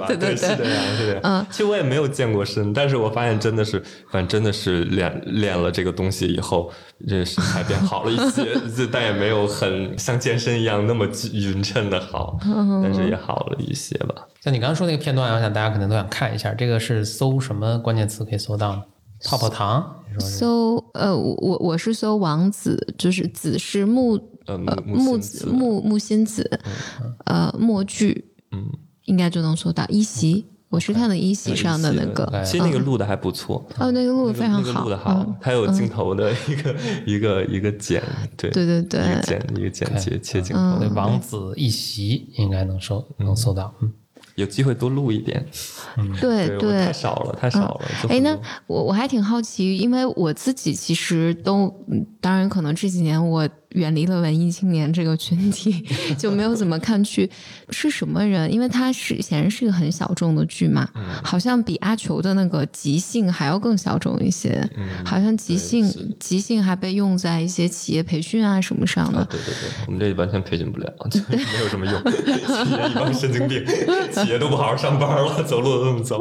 [0.06, 1.20] 对 对，是这样，是这样。
[1.24, 6.70] 嗯，其实我也没有健过身，但是我发现真的是，反正真的是练练了这个东西以后，
[7.06, 12.38] 这身材变好了一些， 这但也没有很像健身一样那么匀称的好，
[12.82, 14.14] 但是也好了一些吧。
[14.40, 18.82] 像你刚刚说那个片段，我想大家可能都想看一下，这个是搜什么关键词可以搜到呢？
[19.24, 20.00] 泡泡糖？
[20.20, 24.14] 搜呃，我我我是搜王子，就是子是木
[24.46, 26.60] 呃，呃木木子子木木心子，
[27.24, 28.70] 呃墨剧，嗯，
[29.06, 30.44] 应该就能搜到一席。
[30.74, 33.64] 我是看的一席上的那个，其实那个录的还不错。
[33.78, 36.74] 哦，那个录的非常好，录的好嗯，还有镜头的一个
[37.06, 38.02] 一个一个剪，
[38.36, 39.00] 对对对对。
[39.00, 40.78] 一个剪一个剪切切镜头。
[40.80, 43.72] 对，，王子一席应该能搜能搜到。
[43.80, 43.92] 嗯，
[44.34, 45.46] 有机会多录一点。
[45.96, 47.80] 我对对太，少了，太少了。
[48.02, 55.84] 就哎，那我我还挺好奇，因为我自己其实都，嗯当然可能这几年我远离了文艺青年这个群体，
[56.18, 57.30] 就没有怎么看剧。
[57.70, 58.52] 是什么人？
[58.52, 64.50] 因为它是显然是一个很小众的剧嘛，嗯好像比阿球的那个即兴还要更小众一些。
[64.76, 65.84] 嗯好像即兴
[66.18, 69.24] 即兴还被用在一些企业培训啊什么上的。
[69.26, 71.94] 对对对，我们这完全培训不了， 就没有什么用。
[72.04, 73.64] 企业一帮神经病，
[74.12, 76.20] 企业都不好好上班了，走路都这么走。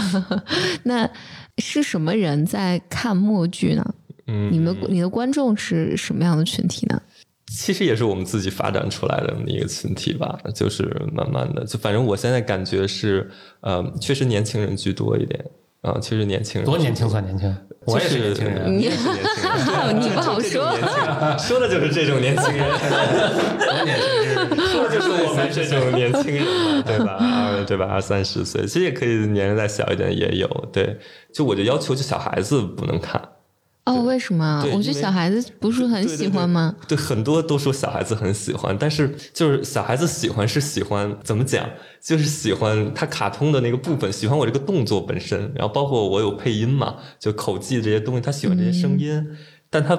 [0.84, 1.08] 那
[1.58, 3.84] 是什么人在看默剧呢？
[4.30, 7.02] 嗯，你们你的观众是什么样的群体呢？
[7.52, 13.28] 其实也是我们自己发展出来的一个群体吧，就是慢慢的，就反正我现在感觉是，
[13.60, 15.44] 呃，确实年轻人居多一点。
[15.82, 17.56] 啊，确实年轻人多年轻算年轻？
[17.86, 20.76] 我也是年轻人，你也是年轻人，你不好说，
[21.38, 27.16] 说的就是这种年轻人，多年轻人，说的就是我们这种年轻人嘛，对吧？
[27.18, 27.86] 二对吧？
[27.86, 30.46] 二三十岁，其实也可以年龄再小一点，也有。
[30.70, 30.98] 对，
[31.32, 33.18] 就我就要求，就小孩子不能看。
[33.84, 34.64] 哦，为什么？
[34.72, 36.74] 我觉得小孩子不是很喜欢吗？
[36.86, 41.68] 对，很多都说小孩子很喜欢，但是就是小孩子喜欢是喜欢怎么讲？
[42.00, 49.26] 就是喜欢他卡通的那个部分，喜欢我这个动作本身，然后包括我有配音嘛，就口技这些东西，他喜欢这些声音，
[49.68, 49.98] 但他。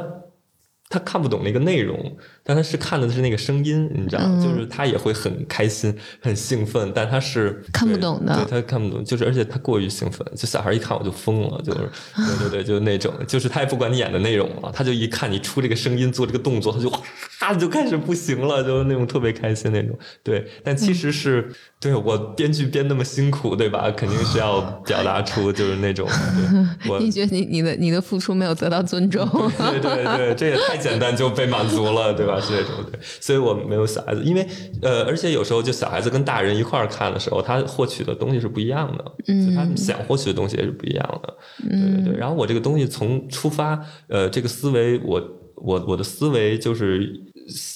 [0.91, 1.97] 他看不懂那个内容，
[2.43, 11.79] 但他是看的是那个声音，你知道，就是他也会很开心、很兴奋，但他是看不懂的，对他看不懂，就是而且他过于兴奋，就小孩一看我就疯了，就是
[12.17, 23.89] 对对对，就是那种，就是他也不管你演的内容了，他就一看你出这个声音做这个动作，他就哇就开始不行了，就是那种特别开心那种，对，但其实是对我编剧编那么辛苦，对吧？
[23.95, 26.05] 肯定是要表达出就是那种，
[26.99, 29.25] 你觉得你你的你的付出没有得到尊重？
[29.57, 30.80] 对对对，这也太。
[30.81, 32.37] 简单就被满足了，对吧？
[32.41, 34.45] 是这种对，所以我没有小孩子，因为
[34.81, 41.33] 呃，而且有时候就小孩子跟大人一块儿看的时候，他获取的东西是不一样的，嗯，他们想获取的东西也是不一样的，
[41.69, 42.17] 对对对。
[42.17, 45.21] 然后我这个东西从出发，呃，这个思维，我
[45.55, 47.07] 我我的思维就是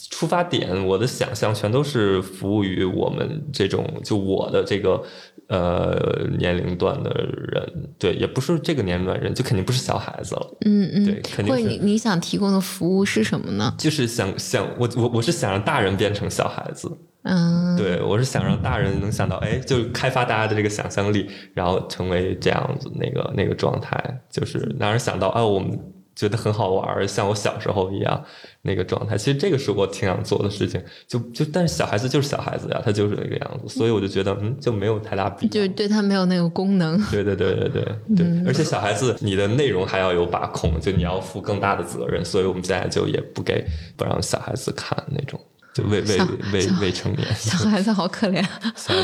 [0.10, 5.02] 出发点，我的想象全都是服务于我们这种，就我的这个。
[5.48, 10.58] 呃，年龄段的人，对，也不是这个年龄段人，就肯定不是小孩子了。
[10.66, 11.54] 嗯嗯，对，肯定。
[11.54, 13.74] 或者你你想提供的服务是什么呢？
[13.78, 16.92] 就是想想我我我是想让大人变成小孩子。
[17.24, 25.80] 嗯，对我是想让大人能想到，哎，就开发大家的这个想象力，然后成为这样子那个那个状态，就是让人想到，哎，我们。
[26.16, 28.24] 觉得很好玩，像我小时候一样
[28.66, 29.18] 那个状态。
[29.18, 37.02] 其实这个是我挺想做的事情，就就但是小孩子就是小孩子呀，他就是那个样子，所以我就觉得嗯，就没有太大必要，就是对他没有那个功能。
[37.12, 37.86] 对对对对对
[38.16, 45.40] 对，而且小孩子你的内容还要有把控，就你要负更大的责任，所以我们现在就也不给不让小孩子看那种，
[45.74, 46.18] 就未未
[46.52, 47.28] 未未成年。
[47.36, 48.44] 小孩子好可怜。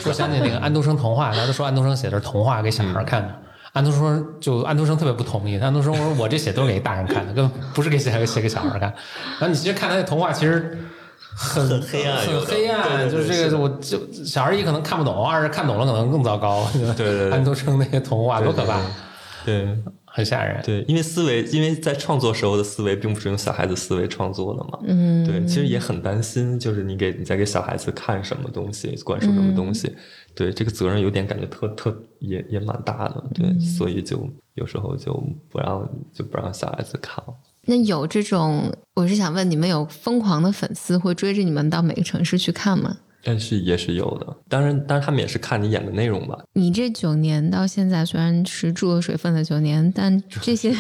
[0.02, 3.36] 说想起那个安徒生童话，大家都说安徒生写的是童话给小孩看的。
[3.74, 8.82] 安徒生就安徒生特别不同意，安徒生我说我这写都是给大人看的，根本不是给写写给小孩看。
[8.82, 10.78] 然后你其实看他那童话，其实
[11.34, 16.68] 很黑暗，很黑暗，就是这个，我就小孩一可能看不懂，二是看懂了可能更糟糕。
[16.74, 18.80] 对对，安徒生那些童话多可怕，
[19.46, 19.66] 对，
[20.14, 20.62] 很吓人。
[20.64, 24.80] 对，因为思维，因为在创作时候的思维并不是用小孩子思维创作的嘛。
[24.86, 29.96] 嗯，对，其实也很担心，就是你给你在给小孩子看什么东西，灌输什么东西。
[30.34, 35.14] 对这个责任有点感觉特特也也蛮大的，对，所以就有时候就
[35.50, 37.34] 不让就不让小孩子看了。
[37.66, 42.98] 那有这种，我是想问你们，有疯狂的粉丝会追着你们到每个城市去看吗？
[43.24, 46.38] 但是也是有的，当然，当然他们也是看你演的内容吧。
[46.54, 50.74] 你这九年到现在，虽然是注了水分的九年，但 这些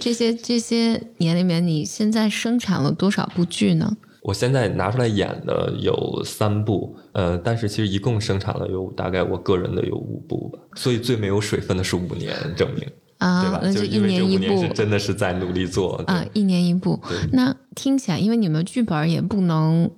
[0.00, 3.96] 这些这些年里面，你现在生产了多少部剧呢？
[4.22, 12.88] 我现在拿出来演的有三部，呃，但是其实一共生产了有大概我个人的有五部吧，所以最没有水分的是五年，证明
[13.18, 13.72] 啊，对吧？
[13.72, 17.00] 就一年一部，真的是在努力做啊，一年一部。
[17.32, 19.90] 那听起来，因为你们剧本也不能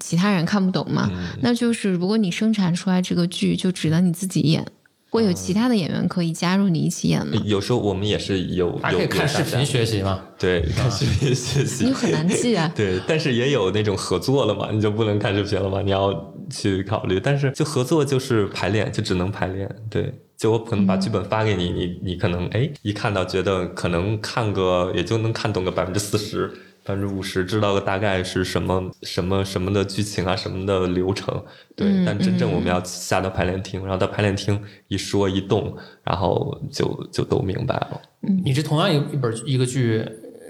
[0.00, 1.10] 其他人看不懂嘛，
[1.40, 4.64] 那就是如果你生产出来这个剧，就只能你自己演。
[5.10, 7.40] 会有其他的演员可以加入你一起演吗？
[7.46, 10.20] 有时候我们也是有，还可以看视频学习嘛？
[10.38, 11.86] 对， 看视频学习。
[11.86, 12.70] 你很难记啊。
[12.76, 17.18] 对，但是也有那种合作了嘛，你就不能看视频了嘛，你要去考虑。
[17.18, 19.66] 但是就合作就是排练，就只能排练。
[19.88, 26.52] 对，就我可能把剧本发给你，你你可能哎一看到觉得可能看个也就能看懂个百分之四十。
[26.88, 31.44] 百分之五十知道个大概是什么什么什么的剧情啊，什么的流程，
[31.76, 31.86] 对。
[32.06, 38.00] 但真正我们要下到排练厅，然后到排练厅一说一动，然后就就都明白了。
[38.42, 40.02] 你这同样一一本一个剧，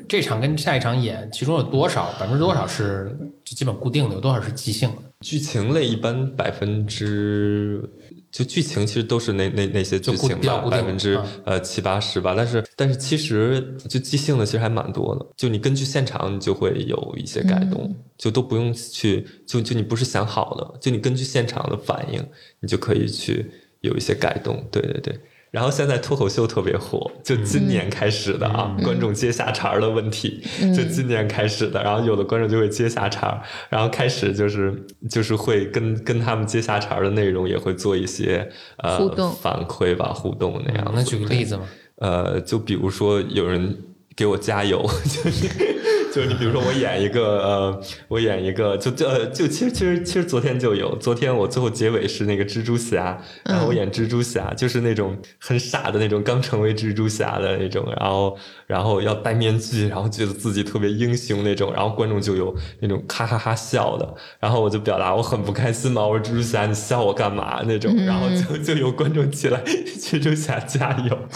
[0.08, 3.10] 这场跟下一场演，其中有多少百分之多少是
[3.44, 5.02] 就基本固定的，有多少是即兴的？
[5.22, 7.82] 剧情类一般百分之。
[8.30, 12.34] 就剧情其实都是那那那些剧情吧，百分之呃七八十吧。
[12.36, 15.26] 但是但是其实就即兴的其实还蛮多的。
[15.36, 22.24] 就你根据现场，你就会有一些改动，就都不用去就就你不是想好的，就你根据现场的反应，
[22.60, 23.50] 你就可以去
[23.80, 24.66] 有一些改动。
[24.70, 25.20] 对对对。
[25.50, 30.42] 然后现在脱口秀特别火，就今年开始的啊，观众接下茬儿的问题，
[30.76, 31.82] 就今年开始的。
[31.82, 33.40] 然后有的观众就会接下茬儿，
[33.70, 34.74] 然后开始就是
[35.08, 38.98] 就是会跟跟他们接下茬儿的内容也会做一些呃
[39.40, 40.92] 反馈吧，互动那样。
[40.94, 41.62] 那举个例子吗？
[41.96, 43.76] 呃，就比如说有人
[44.14, 45.77] 给我加油， 就是。
[46.18, 58.36] 就是你比如说我演一个呃，我演一个就就呃就其实其实其实昨天就有，昨天我最后结尾是那个蜘蛛侠，然后我演蜘蛛侠，就是那种很傻的那种刚成为蜘蛛侠的那种，然后
[58.68, 67.62] 然后要戴面具， 然后觉得自己特别英雄那种，然后观众就有那种哈哈哈笑的，然后我就表达我很不开心嘛，我说蜘蛛侠你笑我干嘛？
[67.66, 71.18] 那种，然后就就有观众起来蜘蛛侠加油。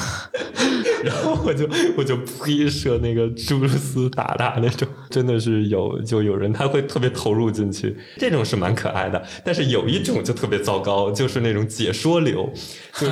[1.03, 9.21] 然后我就我就呸射那个蛛丝打打那种，真的是有就有人他会特别投入进去，这种是蛮可爱的。
[9.45, 12.49] 但是有一种就特别糟糕，就是那种解说流，
[12.95, 13.09] 就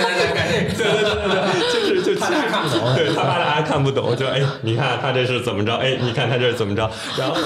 [0.00, 5.74] 对对对对对，就是就其实看不懂对他怕大家看不懂，就哎，你看他这是怎么着？
[5.76, 6.90] 哎，你看他这是怎么着？
[7.18, 7.36] 然后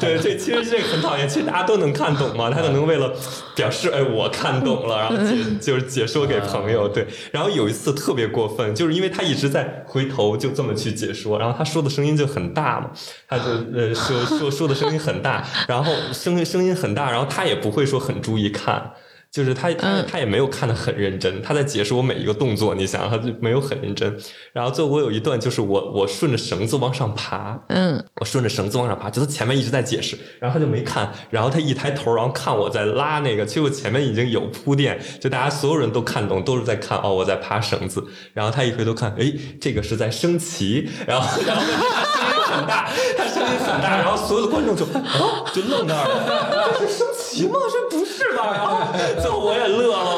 [0.00, 3.12] 对这其实这个很讨厌，其实大家都能看懂嘛，他可能为了
[3.54, 7.06] 表示哎我看懂了，然后解就是解说给朋友，对。
[7.32, 12.90] 然后有一次特别过分，就是因为他一直在回头就这么去解说，然后他说的声音就很大嘛，
[13.28, 13.44] 他就
[13.74, 18.92] 呃说说说的声音很大，然后声音声音很大，然后他也不会说很注意看。
[19.30, 19.70] 就是他
[20.10, 24.16] 他也没有看得很认真，他在解释我每一个动作，你想他就没有很认真。
[24.52, 28.04] 然后最后我有一段就是我我顺着绳子往上爬，嗯。
[28.20, 47.58] 我顺着绳子往上爬，就他前面一直在解释，然后他就没看，然后他一抬头，然后看我在拉那个，其实我前面已经有铺垫，就大家所有人都看懂，都是在看哦我在爬绳子，然后他一回头看，哎，这个是在升旗，然后然后他声音很大，他声音很大，然后所有的观众就啊就愣那儿了，这是升旗吗？
[47.70, 48.52] 这不是吧？
[48.52, 50.16] 然后最后我也乐了，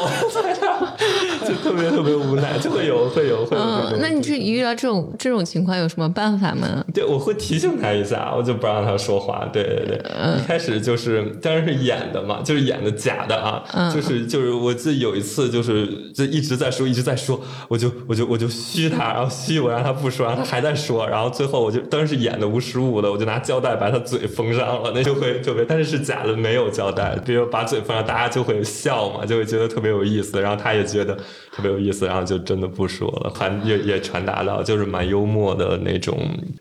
[1.51, 6.83] 就特别特别无奈，就 会有会有会有那你这遇到这种这种情况有什么办法吗？
[6.93, 9.47] 对，我会提醒他一下，我就不让他说话。
[9.51, 9.97] 对对对，
[10.39, 31.17] 一开始就是当然是演的嘛，就是演的假的啊，就是就是我记得有一次就是就一直在说一直在说，我就我就我就虚他，然后虚我让他不说，然后他还在说，然后最后我就当然是演的无实物的，我就拿胶带把他嘴封上了，那就会特别，但是是假的，没有胶带，比如把嘴封上，大家就会笑嘛，就会觉得特别有意思，然后他也觉得
[31.51, 36.17] 特别有意思，然后就真的不说了，传 也也传达到就是蛮幽默的那种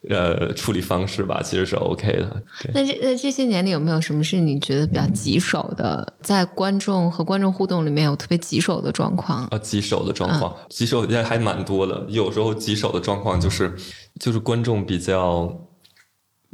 [0.08, 2.42] 呃处理方式吧，其实是 OK 的。
[2.74, 9.46] 那这那这些年里有没有什么是你觉得比较棘手的，在观众和观众互动里面有特别棘手的状况？
[9.46, 12.04] 啊，棘手的状况，棘手也还蛮多的。
[12.08, 13.74] 有时候棘手的状况就是，
[14.20, 15.52] 就是观众比较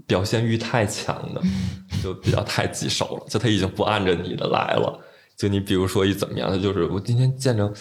[0.06, 1.40] 表现欲太强的，
[2.02, 3.26] 就比较太棘手了。
[3.28, 5.00] 就他已经不按着你的来了。
[5.36, 7.72] 就你比如说一怎么样，他就是我今天见着。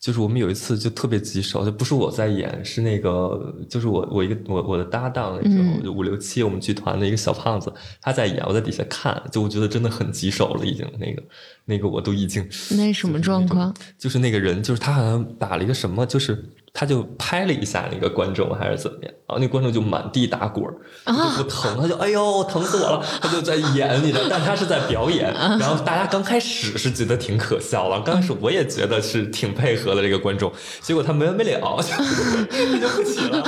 [0.00, 11.22] 就是我们有一次就特别棘手，就不是我在演，是那个就是我我一个我我的搭档那时候就五六七我们剧团的一个小胖子，他在演，我在底下看，就我觉得真的很棘手了，已经那个
[11.64, 13.74] 那个我都已经那什么状况？
[13.98, 31.96] 就是那个人，就是他好像打了一个什么，就是他就拍了一下那个观众还是怎么样，然后那观众就满地打滚儿，他就不疼，他就哎呦疼死我了， 他就在演你的，但他是在表演，然后大家刚开始是觉得挺可笑了，刚开始我也觉得是挺配合的这个观众，结果他没完没了，他
[32.78, 33.42] 就不起了，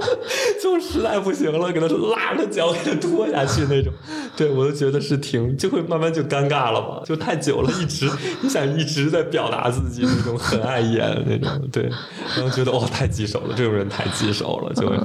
[0.62, 3.92] 就实在不行了，给他拉着脚给他拖下去那种，
[4.36, 8.10] 对我都觉得是挺就会慢慢就尴尬了嘛，就太久了，一直
[8.42, 11.90] 你想一直在表达自己那种很爱演那种，对，
[12.36, 15.02] 然后觉得哦太棘手了，这种人太棘手了，就嗯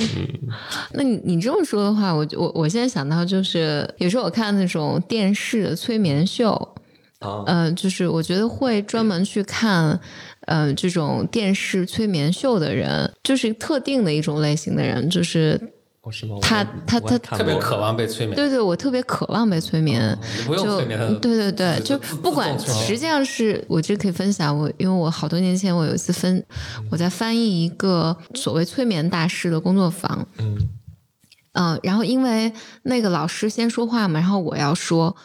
[0.93, 6.75] 那你你这么说的话，我我我现在想到就是，有时候我看那种电视催眠秀，
[7.25, 9.99] 啊呃，就是我觉得会专门去看，
[10.41, 15.59] 呃，这种电视催眠秀的人，就是特定的一种类型的人，就是
[16.01, 16.37] 哦是吗？
[16.41, 18.35] 他他他特别渴望被催眠。
[18.35, 20.17] 对对，我特别渴望被催眠。
[20.37, 26.45] 你不用就催眠他，对对对，就不管实际上是我这可以分享，我因为我好多年前我有一次分，
[26.91, 30.57] 我在翻译一个所谓催眠大师的工作坊，嗯
[31.53, 32.51] 嗯，然后因为
[32.83, 35.15] 那个老师先说话嘛，然后我要说，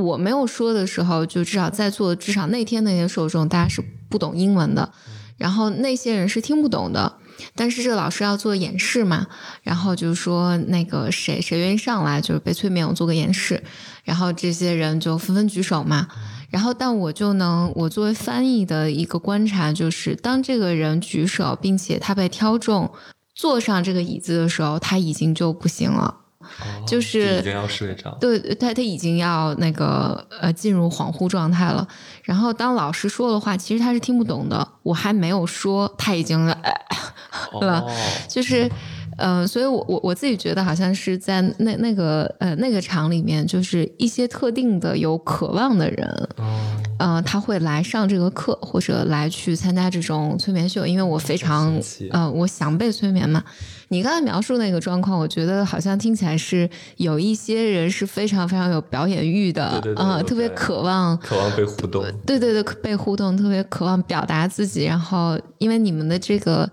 [0.00, 4.92] 我没有说的时候，就至少在座的至少那天那些受众大家是不懂英文的，
[5.36, 7.18] 然后那些人是听不懂的。
[7.54, 9.26] 但是这个老师要做演示嘛，
[9.62, 13.62] 然后就说那个谁谁愿意上来，就是被催眠，我做个演示，
[14.04, 16.08] 然后这些人就纷纷举手嘛。
[16.50, 22.90] 然后，但我就能，我作为翻译的一个观察就是，当这个人举手，并且他被挑中
[23.34, 26.19] 坐上这个椅子的时候，他已经就不行了。
[26.40, 26.46] 哦
[26.86, 31.86] 就是已经要睡着，对，他他已经要那个呃进入恍惚状态了。
[32.22, 34.66] 然后当老师说的话，其实他是听不懂的。
[34.82, 36.72] 我还没有说，他已经呃
[37.60, 37.90] 了哦
[38.26, 38.70] 就是，
[39.20, 53.44] 呃，所以我我我自己觉得好像是在那那个呃那个场里面，就是一些特定的有渴望的人，嗯呃，他会来上这个课，或者来去参加这种催眠秀，因为我非常嗯呃，我想被催眠嘛。
[53.92, 61.16] 你刚才描述那个状况，我觉得好像听起来是有一些人是非常非常有表演欲的，对对对呃，特别渴望。
[61.18, 62.04] 渴望被互动。
[62.24, 66.70] 对对对，被互动，特别渴望表达自己，然后因为你们的这个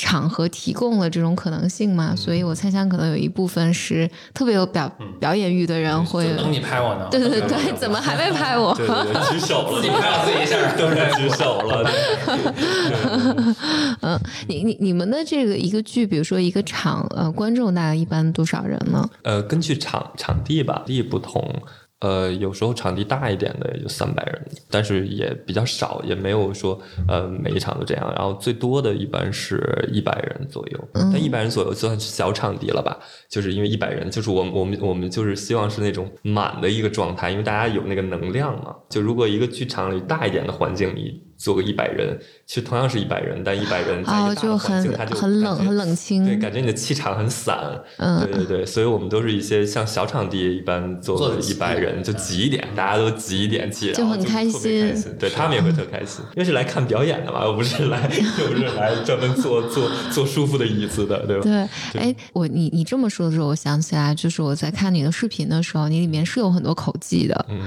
[0.00, 7.06] 场合提供了这种可能性嘛，所以我猜想可能有一部分是特别有表、表演欲的人会，就等你拍我呢。
[7.10, 8.74] 对对对，怎么还没拍我？
[8.74, 11.84] 对对对，举手了，自己拍我自己一下，都是举手了。
[14.00, 19.06] 嗯，你你你们的这个一个剧，比如说一个场，呃，观众大概一般多少人呢？
[19.22, 21.54] 呃，根据场场地吧，地不同。
[22.00, 28.12] 呃，有时候场地大一点的也就三百人，但是也比较少，也没有说呃每一场都这样。
[28.16, 32.98] 然后最多的一般是一百人左右，但一百人左右算是小场地了吧？
[33.28, 38.74] 就是因为一百人，就是我们我们我们就是希望是那种满的一个状态，因为大家有那个能量嘛。
[38.88, 42.18] 就如果一个剧场里大一点的环境里做个一百人，
[42.50, 46.24] 其实同样是一百人，但一百人在一哦，个大就的环境，很它就很冷，很冷清。
[46.26, 47.56] 对，感觉你的气场很散。
[47.98, 48.18] 嗯。
[48.26, 54.52] 对对对，所以我们都是一些像小场地一般做做得挤一百人就挤一点，大家都挤一点挤，就很开心。
[54.52, 54.96] 开心。
[54.96, 55.16] 心。
[55.16, 61.44] 对他们也会特开心， 因为是来看表演的嘛，又不是来 又不是来专门坐坐坐舒服的椅子的，对吧？
[61.92, 67.60] 对，哎，我你你这么说的时候，我想起来，就是我在看你的视频的时候，你里面是有很多口技的，嗯，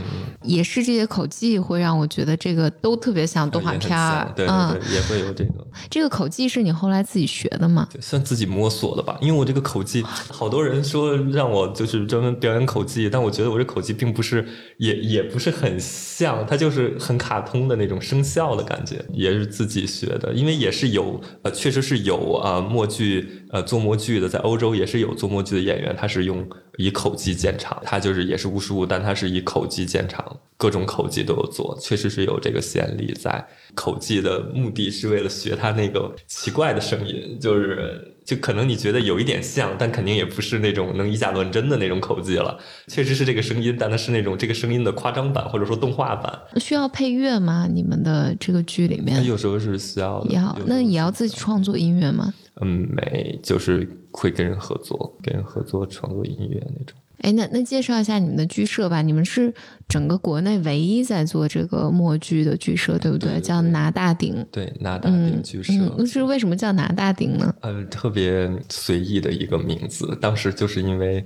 [0.43, 4.27] 也是这些口技会让我觉得这个都特别像动画片儿。
[4.45, 5.65] 嗯对，也会有这个。
[5.89, 7.87] 这个口技是你后来自己学的吗？
[7.91, 9.17] 对，算自己摸索的吧。
[9.21, 14.47] 因为我这个口技，好多人说让我就是专门表演口技，但我觉得我这口技并不是，
[14.77, 20.33] 也也不是很像，它就是很卡通的那种声效的感觉，也是自己学的。
[20.33, 26.43] 因为也是有呃，确实是有啊、呃默剧呃做模具的，在欧洲也是有做模具的演员，他是用
[26.77, 33.47] 以口技见长，他就是也是巫术，但他是以口技见长，各种口技都有做，确实是有这个先例在。
[33.75, 42.57] 口技的目的是为了学他那个奇怪的声音，就是就可能你觉得有一点像，但肯定也不是那种能以假乱真的那种口技了。
[42.87, 46.39] 确实是这个声音，但它是那种这个声音的夸张版或者说动画版。
[46.57, 47.67] 需要配乐吗？
[47.69, 52.33] 你们的这个剧里它面有时候是需要的，也好那也要自己创作音乐吗？
[52.61, 56.95] 嗯没，就是会跟人合作，跟人合作创作音乐那种。
[57.23, 59.01] 哎，那那介绍一下你们的剧社吧。
[59.01, 59.51] 你们是
[59.87, 64.45] 整个国内唯一在做这个默剧的剧社，对不对对叫拿大顶。
[64.51, 65.73] 对，拿大嗯顶剧社。
[65.97, 67.55] 嗯，是为什么叫拿大顶呢？
[67.61, 70.17] 呃，特别随意的一个名字。
[70.19, 71.25] 当时就是因为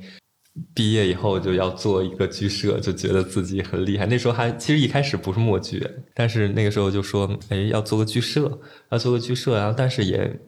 [0.76, 4.06] 毕业以后就要做一个剧社，就觉得自己很厉害。
[4.06, 5.84] 那时候还其实一开始不是默剧，
[6.14, 8.60] 但是那个时候就说，哎，要做个剧社，
[8.92, 10.40] 要做个剧社，然后但是也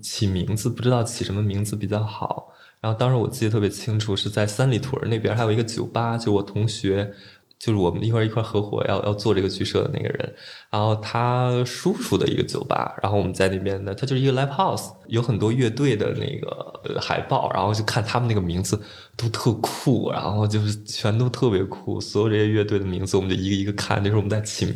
[0.00, 2.48] 起名字不知道起什么名字比较好。
[2.84, 7.14] 然后当时我记得特别清楚，是在三里屯那边还有一个酒吧，就我同学。
[7.56, 10.34] 就是我们一块一块合伙要要做这个剧社的那个人，
[10.68, 18.78] 然后他叔叔的一个酒吧，然后我们在那边呢，他就是一个 live house，有很多乐队的那个海报，然后就看他们那个名字
[19.16, 23.98] 都特酷，然后就是全都特别酷，所有这些乐队的名字我们就一个一个看。
[24.02, 24.74] 那时候我们在起名，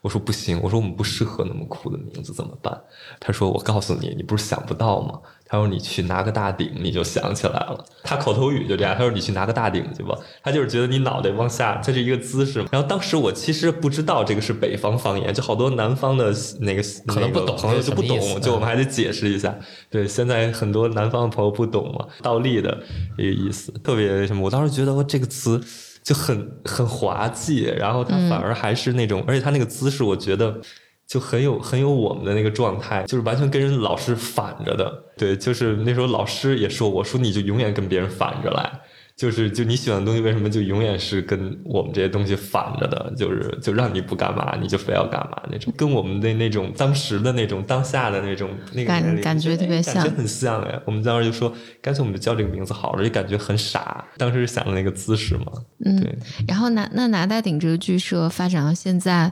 [0.00, 2.80] 我说不行，我说我们不适合那么酷的名字怎么办？
[3.18, 5.20] 他说我告诉你，你不是想不到吗？
[5.50, 7.84] 他说你去拿个大顶，你就想起来了。
[8.04, 10.16] 他口头语就这样，他说你去拿个大顶去吧。
[10.44, 12.64] 他就是觉得你脑袋往下，这是一个姿势。
[12.70, 19.52] 然后当时我其实不知道这个是北方方言，就好多南方的那个可能不懂朋友就不懂，就我们还得解释一下。
[19.90, 22.78] 对，现在很多南方的朋友不懂嘛，倒立的
[23.18, 24.44] 一个意思，特别什么。
[24.44, 25.60] 我当时觉得这个词
[26.04, 30.60] 就很很滑稽，然后他反而还是那种，而且他那个姿势，我觉得。
[31.10, 35.02] 就很有很有我们的那个状态，就是完全跟人老师反着的。
[35.16, 38.70] 对，就是那时候老师也说我说你就永远跟别人反着来，
[39.16, 43.12] 就是就你喜欢的东西为什么就永远是跟我们这些东西反着的？
[43.16, 50.80] 就是就让你不干嘛你就非要干嘛那种，跟我们的那种当时的那种当下的那种那个感感觉哎特别像感觉很像哎。
[50.84, 51.52] 我们当时就说
[51.82, 54.04] 干脆我们就叫这个名字好了，就感觉很傻。
[54.16, 55.46] 当时想的那个姿势嘛，
[55.84, 56.16] 嗯对。
[56.46, 59.30] 然后拿那拿大顶这个剧社发展到现在，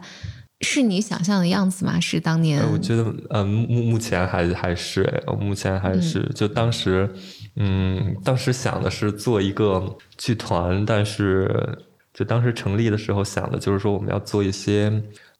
[0.60, 2.00] 是你想象的样子吗？
[2.00, 7.08] 是当年呃，我觉得，呃，目目前还还是，哎目前还是，就当时，
[7.56, 11.78] 嗯，当时想的是做一个剧团，但是
[12.12, 14.90] 就当时成立的时候想的就是说我们要做一些，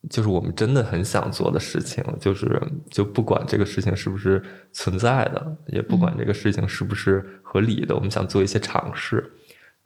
[0.08, 4.40] 就是我们真的很想做的事情，就是就不管这个事情是不是
[4.72, 9.32] 存在的，也不管这个事情是不是合理的，我们想做一些尝试。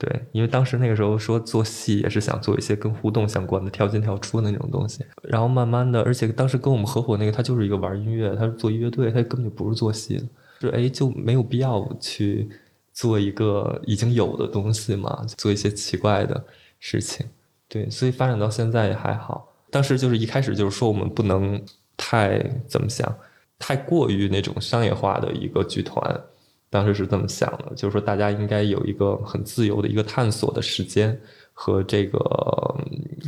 [0.02, 10.24] 对，因为当时那个时候说做戏也是想做一些跟互动相关的跳进跳出的那种东西，然后慢慢的，而且当时跟我们合伙那个他就是一个玩音乐，他是做乐队，他根本就不是做戏的，
[10.60, 12.50] 是哎就没有必要去
[12.92, 16.44] 做一个已经有的东西嘛，做一些奇怪的
[16.80, 17.24] 事情，
[17.68, 19.54] 对，所以发展到现在也还好。
[19.70, 21.62] 当时就是一开始就是说我们不能
[21.96, 23.16] 太怎么想，
[23.56, 26.20] 太过于那种商业化的一个剧团。
[26.72, 31.20] 当时是这么想的，就是说大家应该有一个很自由的一个探索的时间
[31.52, 32.18] 和这个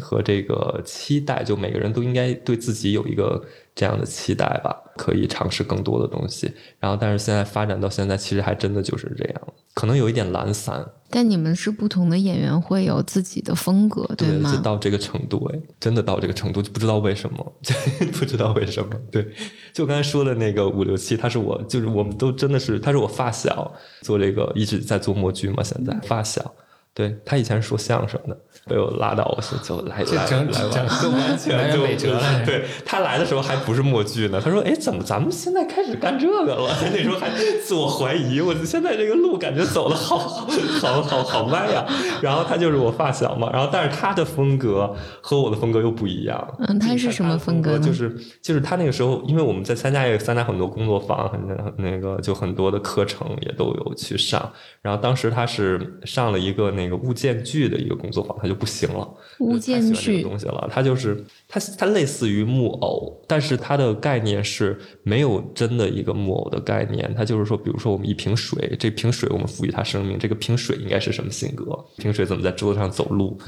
[0.01, 6.53] 和这个期待，就每个人都应该对自己有一个这样的期待吧，可以尝试更多的东西。
[6.79, 9.41] 然后，但是现在发展到现在，其实还真的就是这样，
[9.75, 10.85] 可能有一点懒散。
[11.11, 14.53] 但你们是不同的演员，会有自己的风格，对吗？
[14.53, 17.53] 就到这个程度，哎，真的到这个程度，就不知道为什么，
[18.19, 18.95] 不知道为什么。
[19.11, 19.29] 对，
[19.73, 23.73] 就刚才说的那个五六七，他是我，就是我们都真的是，他是我发小，
[24.03, 26.55] 做这个一直在做默剧嘛，现在发小。
[26.95, 28.39] 对他以前是说相声的，
[28.69, 32.45] 被我拉到我就来来来来，就 完全就没辙了。
[32.47, 37.29] 对他来的时候还不是默剧呢，他说：“哎，怎么咱们现在开始干这个了？” 那时候还
[37.65, 40.47] 自我怀疑，我现在这个路感觉走的好好
[40.81, 41.85] 好好好歪呀。
[42.23, 46.57] 然后他就是我发小嘛，然后但是他的风格和我的风格又不一样。
[46.61, 47.77] 嗯，他是什么风格？
[47.77, 51.41] 就是就是他那个时候，因为我们在参加也参加很多工作坊，很
[51.77, 54.49] 那个就很多的课程也都有去上。
[54.85, 56.85] 然后当时他是上了一个那。
[56.85, 59.09] 个物件剧的一个工作坊，他就不行了。
[59.41, 67.11] 物件剧东西了，他就是他他类似于木偶，但是它的概念是没有真的一个木偶的概念。
[67.15, 71.65] 他就是说，比如说我们一瓶水，这瓶水我们赋予它生命，这个瓶水应该是什么性格？
[71.97, 73.39] 瓶水怎么在桌子上走路？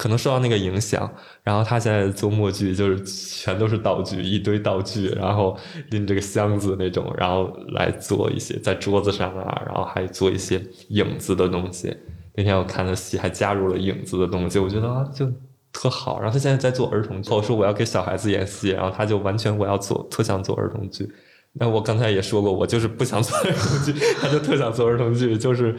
[0.00, 1.12] 可能受到那个影响，
[1.44, 5.54] 然后他现在做默剧，就是全都是道具，一堆道具，然后
[5.90, 11.94] 拎这个箱子那种，然后来做一些在桌子上啊，然后还做一些影子的东西。
[12.34, 15.30] 那天我看的戏还加入了影子的东西，我觉得啊就
[15.70, 16.18] 特好。
[16.18, 21.06] 然后他现在在做儿童剧，我说我要给小孩子演戏，然后他就完全我要做，特想做儿童剧。
[21.52, 25.36] 那我刚才也说过，我就是不想做儿童剧，他就特想做儿童剧。
[25.36, 25.76] 就是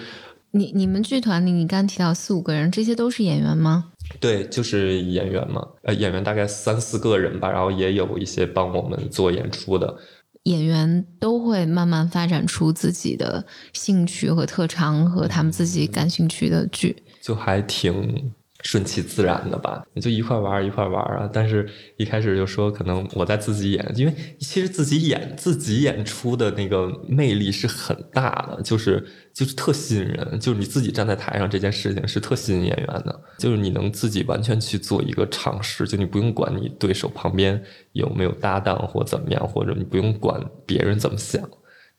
[0.52, 3.91] 你你们剧团里，你刚提到四五个人，这些都是演员吗？
[4.20, 5.66] 对，就是演员嘛。
[5.84, 9.96] 呃，演员大概三四个人吧，然后也有一些帮我们做演出的。
[10.44, 18.32] 演员都会慢慢发展出自己的兴趣和特长，和他们自己感兴趣的剧，就还挺。
[18.64, 21.30] 顺其自然的吧，你就一块玩一块玩啊。
[21.32, 29.04] 但是一开始就说可能我在自己演，因为其实自己演自己演出的那个魅力是很大的，就是
[29.34, 30.40] 就是特吸引人。
[30.40, 37.62] 就是你自己站在台上这件事情是特吸引演员的，就是你能自己完全去做一个尝试，就你不用管你对手旁边
[37.94, 41.42] 有没有搭档或怎么样，或者你不用管别人怎么想，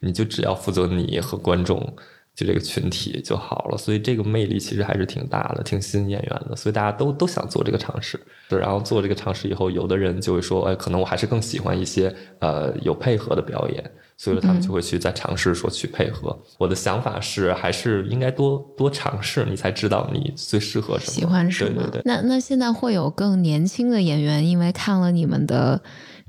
[0.01, 1.97] 你就只要负责你和观众。
[2.35, 8.19] 就这个群体就好了，所以这个魅力其实还是挺大的，挺吸引演员的，所以大家都都想做这个尝试。
[8.49, 16.35] 对，然后做这个尝试以后，有的人就会说，哎，可能我还是更喜欢一些呃有配合的表演，所以说他们就会去再尝试说去配合。
[16.59, 21.83] 我的想法是，还是应该多多尝试，你才知道你最适合什么，喜欢什么。
[21.83, 22.03] 对对对。
[22.07, 25.79] 那那现在会有更年轻的演员，因为看了你们的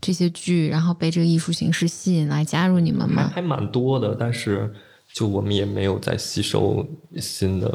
[0.02, 3.32] 这些剧，然后被这个艺术形式吸引来加入你们吗？
[3.34, 4.70] 还蛮多的，但是。
[5.14, 6.86] 就我们也没有在吸收
[7.18, 7.70] 新的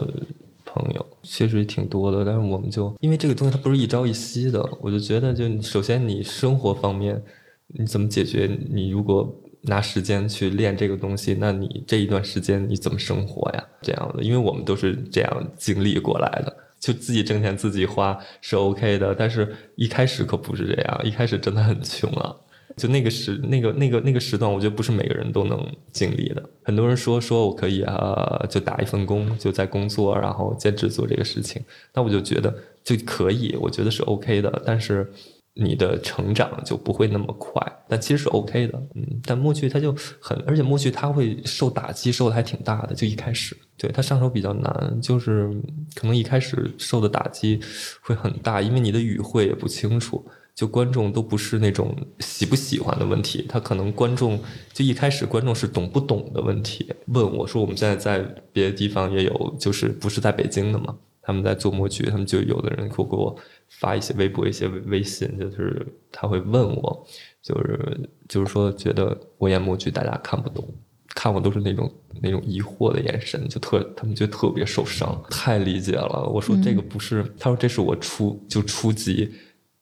[0.64, 7.22] 朋友，其实挺多的，但是我们就因为这个东西它不是一朝一夕的，我就觉得就首先你生活方面
[7.68, 8.51] 你怎么解决？
[8.70, 9.32] 你如果
[9.62, 13.64] 拿时间去练这个东西，那你这一段时间你怎么生活呀？
[13.82, 22.34] 这样的，因为我们都是这样经历过来的，就自己挣钱自己花是 OK 的，但是一开始可不是这样，一开始真的很穷啊。
[22.77, 26.43] 就那个时那个那个那个时段，我觉得不是每个人都能经历的。
[26.62, 31.62] 很多人说说我可以啊，就打一份工，就在工作，然后兼职做这个事情。
[31.95, 32.55] 那我就觉得
[32.85, 34.62] 就可以，我觉得是 OK 的。
[34.64, 35.11] 但是
[35.55, 37.61] 你的成长就不会那么快。
[37.89, 39.21] 但其实是 OK 的，嗯。
[39.25, 42.95] 但默剧它就很，而且默剧它会受打击，受的还挺大的。
[42.95, 45.51] 就一开始，对它上手比较难，就是
[45.95, 47.59] 可能一开始受的打击
[48.03, 50.25] 会很大，因为你的语汇也不清楚。
[50.59, 54.37] 就观众都不是那种喜不喜欢的问题，他可能观众
[54.73, 56.93] 就一开始观众是懂不懂的问题。
[57.07, 58.19] 问我说，我们现在在
[58.53, 60.97] 别的地方也有，就是不是在北京的嘛？
[61.23, 63.37] 他们在做模具，他们就有的人会给我
[63.69, 67.07] 发一些微博、一些微信，就是他会问我，
[67.41, 70.69] 就是就是说觉得我演模具大家看不懂，
[71.15, 71.89] 看我都是那种
[72.21, 75.23] 那种疑惑的眼神，就特他们就特别受伤。
[75.31, 79.33] 太理解了，我说这个不是，他说这是我初就初级。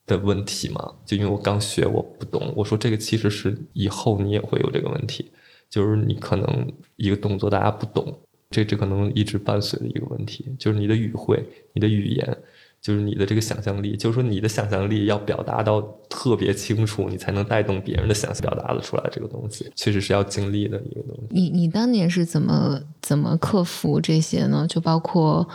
[0.07, 2.53] 的问题嘛，就因为我刚学，我不懂。
[2.55, 5.33] 我说这个其实是以后你也会有这个问题，
[5.69, 8.17] 就是你可能一个动作大家不懂，
[8.51, 12.39] 这这可能一直伴随的一个问题，就是你的语汇、你的语言，
[12.81, 21.27] 就是你的这个想象力，就是说你的想象力要表达到特别清楚，你才能带动别人的想象，表达的出来这个东西，确实是要经历的一个东西。
[21.31, 24.65] 你你当年是怎么怎么克服这些呢？
[24.69, 25.49] 就包括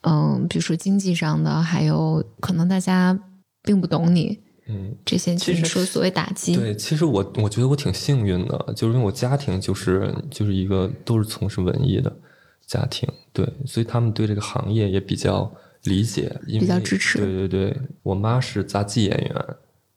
[0.00, 3.20] 嗯，比如说经济上的，还有可能大家。
[3.64, 12.14] 并不懂你，嗯，这些其实说所谓打击，对，其实我我觉得我挺幸运的，就是因为我家庭就是就是一个都是从事文艺的
[12.66, 15.50] 家庭，对，所以他们对这个行业也比较
[15.84, 19.46] 理解，因为比较支持对对对，我妈是杂技演员，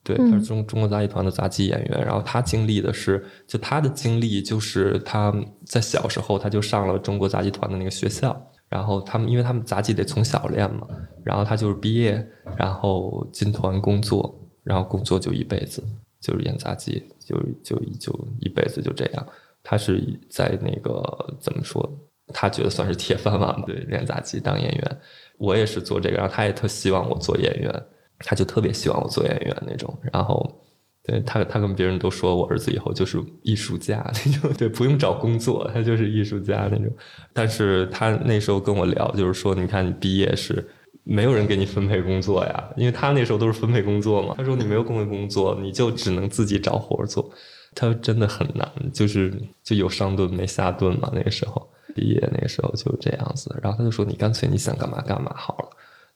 [0.02, 5.34] 对，她是中中国杂技团的杂技演员，然后她经历的是，就她的经历就是她
[5.66, 8.52] 在小时候她就上了中国杂技团的那个学校。
[8.70, 10.88] 然后他们，因为他们杂技得从小练嘛，
[11.24, 15.84] 然后他就是毕业，然后进团工作，然后工作就一辈子，
[16.20, 19.28] 就是演杂技，就就就一辈子就这样。
[19.64, 21.02] 他是在那个
[21.40, 21.90] 怎么说？
[22.34, 24.98] 他觉得算是铁饭碗吧，对，练杂技当演员。
[25.38, 27.84] 我也是做这个，然后他也特希望我做演员，
[28.20, 29.98] 他就特别希望我做演员那种。
[30.12, 30.62] 然后，
[31.08, 36.88] 对他，他跟别人都说我儿子以后就是艺术家那种，对，不用找工作，他就是艺术家那种。
[37.32, 40.68] 但是他那时候跟我聊，就是说，你看你毕业是
[41.06, 44.36] 没有人给你分配工作呀，因为他那时候都是分配工作嘛。
[44.38, 47.32] 他说你没有分配工作，你就只能自己找活做。
[47.74, 49.34] 他说真的很难，就是
[49.64, 51.10] 就有上顿没下顿嘛。
[51.14, 55.70] 那个时候毕业那个时候就这样子，然后他就说你干脆你想干嘛干嘛好了。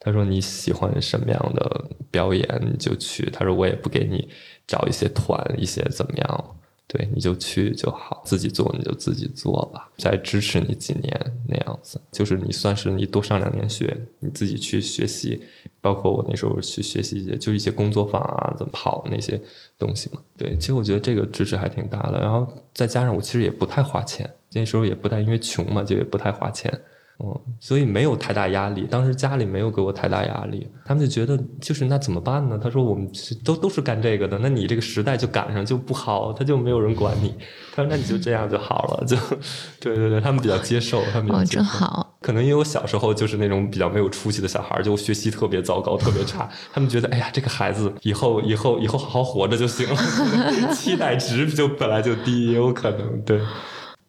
[0.04, 3.30] 他说你喜欢什么样的表演你就去。
[3.30, 4.28] 他说我也不给你
[4.72, 6.56] 找一些团一些怎么样。
[6.88, 11.10] 对，你就去就好，自己做你就自己做吧，再支持你几年
[11.48, 15.42] 那样子，就是你算是你多上两年学，你自己去学习，
[15.80, 19.42] 包括我那时候去学习一些，就一些工作坊啊，怎么跑那些
[19.80, 20.22] 东西嘛。
[20.38, 26.70] 对，其实我觉得这个支持还挺大的，然后再加上我其实也不太花钱，那时候也不太因为穷嘛，就也不太花钱。
[27.24, 28.88] 嗯，所以没有太大压力。
[28.90, 32.60] 当时家里没有给我太大压力，他们就觉得就是那怎么办呢？
[32.62, 33.08] 他说我们
[33.46, 37.34] 都都是干这个的，那你这个时代就赶上就不好，他就没有人管你。
[37.74, 39.16] 他说那你就这样就好了，就
[39.80, 42.16] 对对对，他们比较接受，他们哦，真好。
[42.22, 46.50] 可能因为我小时候就是那种比较没有出息的小孩，就学习特别糟糕，特别差。
[46.74, 49.96] 他们觉得哎呀，这个孩子以后以后以后好好活着就行了，
[50.74, 53.40] 期待值就本来就低，也有可能对。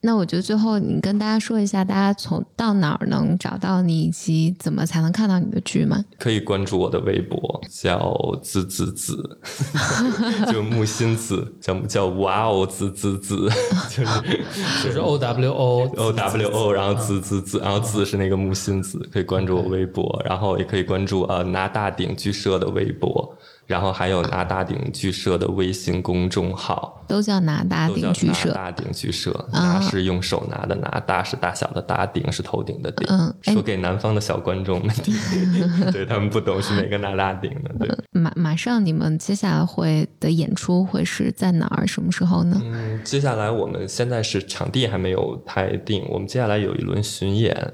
[0.05, 6.05] 那我觉得最后你跟大家说一下，大家从到哪儿能找到你，以及怎么才能看到你的剧吗？
[6.19, 9.39] 可以关注我的微博，叫子子子，
[10.51, 13.49] 就木心子，叫叫哇哦子子子，
[13.89, 14.41] 就是
[14.83, 23.39] 就是 O W O O W O，然后子子子，然后子是那个木心子，可以关注我微博，然后也可以关注呃拿大顶剧社的微博。
[23.73, 28.51] 然后还有拿大顶剧社的微信公众号，都叫拿大顶剧社。
[28.51, 33.09] 拿大顶剧社，拿是用手拿的拿，大是大小的大，顶是头顶的顶。
[33.09, 35.15] 嗯，说给南方的小观众们听，
[35.91, 37.87] 对他们不懂是哪个拿大顶的。
[37.87, 41.87] 对，马马上你们接下来会的演出会是在哪儿？
[41.87, 42.61] 什么时候呢？
[42.63, 47.73] 嗯，接下来我们现在是场地还没有太定，我们接下来有一轮巡演，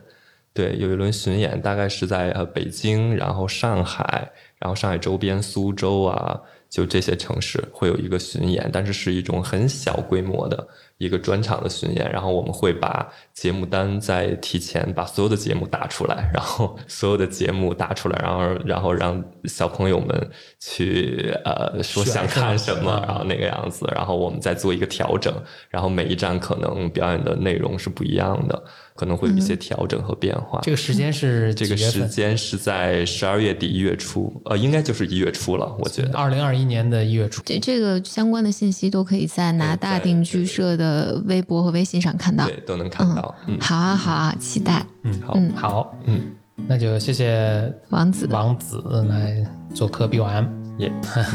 [0.55, 4.31] 对，有一轮巡演，大概是在呃北京，然后上海。
[4.59, 10.67] 然后上海周边，苏州啊，就这些城市会有一个巡演，但是是一种很小规模的
[10.99, 12.11] 一个专场的巡演。
[12.11, 25.33] 然后我们会把节目单在提前把所有的节目打出来，然后所有的节目打出来，然后然后让小朋友们去呃说想看什么，然后那个样子，然后我们再做一个调整。
[25.69, 28.65] 然后每一站可能表演的内容是不一样的。
[28.99, 30.59] 可能会有一些调整和变化。
[30.65, 36.19] 这个时间是这个时间是在十二月底一月初，呃，应该就是一月初了，我觉得。
[36.19, 37.41] 二零二一年的一月初。
[37.45, 43.33] 这这个相关的信息都可以在拿大定剧社的微博和微信上看到，对，都能看到。
[43.47, 44.85] 嗯，好啊，好啊，期待。
[45.05, 46.21] 嗯，好，嗯好，嗯，
[46.67, 50.45] 那就谢谢王子，王子来做客 B 完，
[50.79, 50.93] 耶。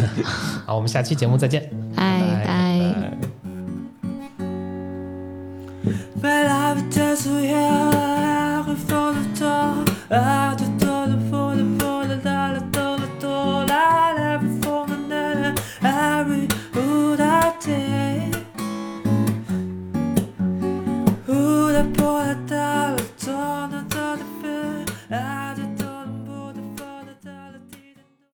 [0.68, 3.43] 好，我们下期节目再见，拜拜。
[6.24, 12.54] Bella vitesse où hier refond le temps à fall, temps le fond le fond le dans
[12.54, 15.54] le temps le temps la lèvre fond le nez
[15.84, 16.48] à lui
[16.78, 18.13] ou la terre.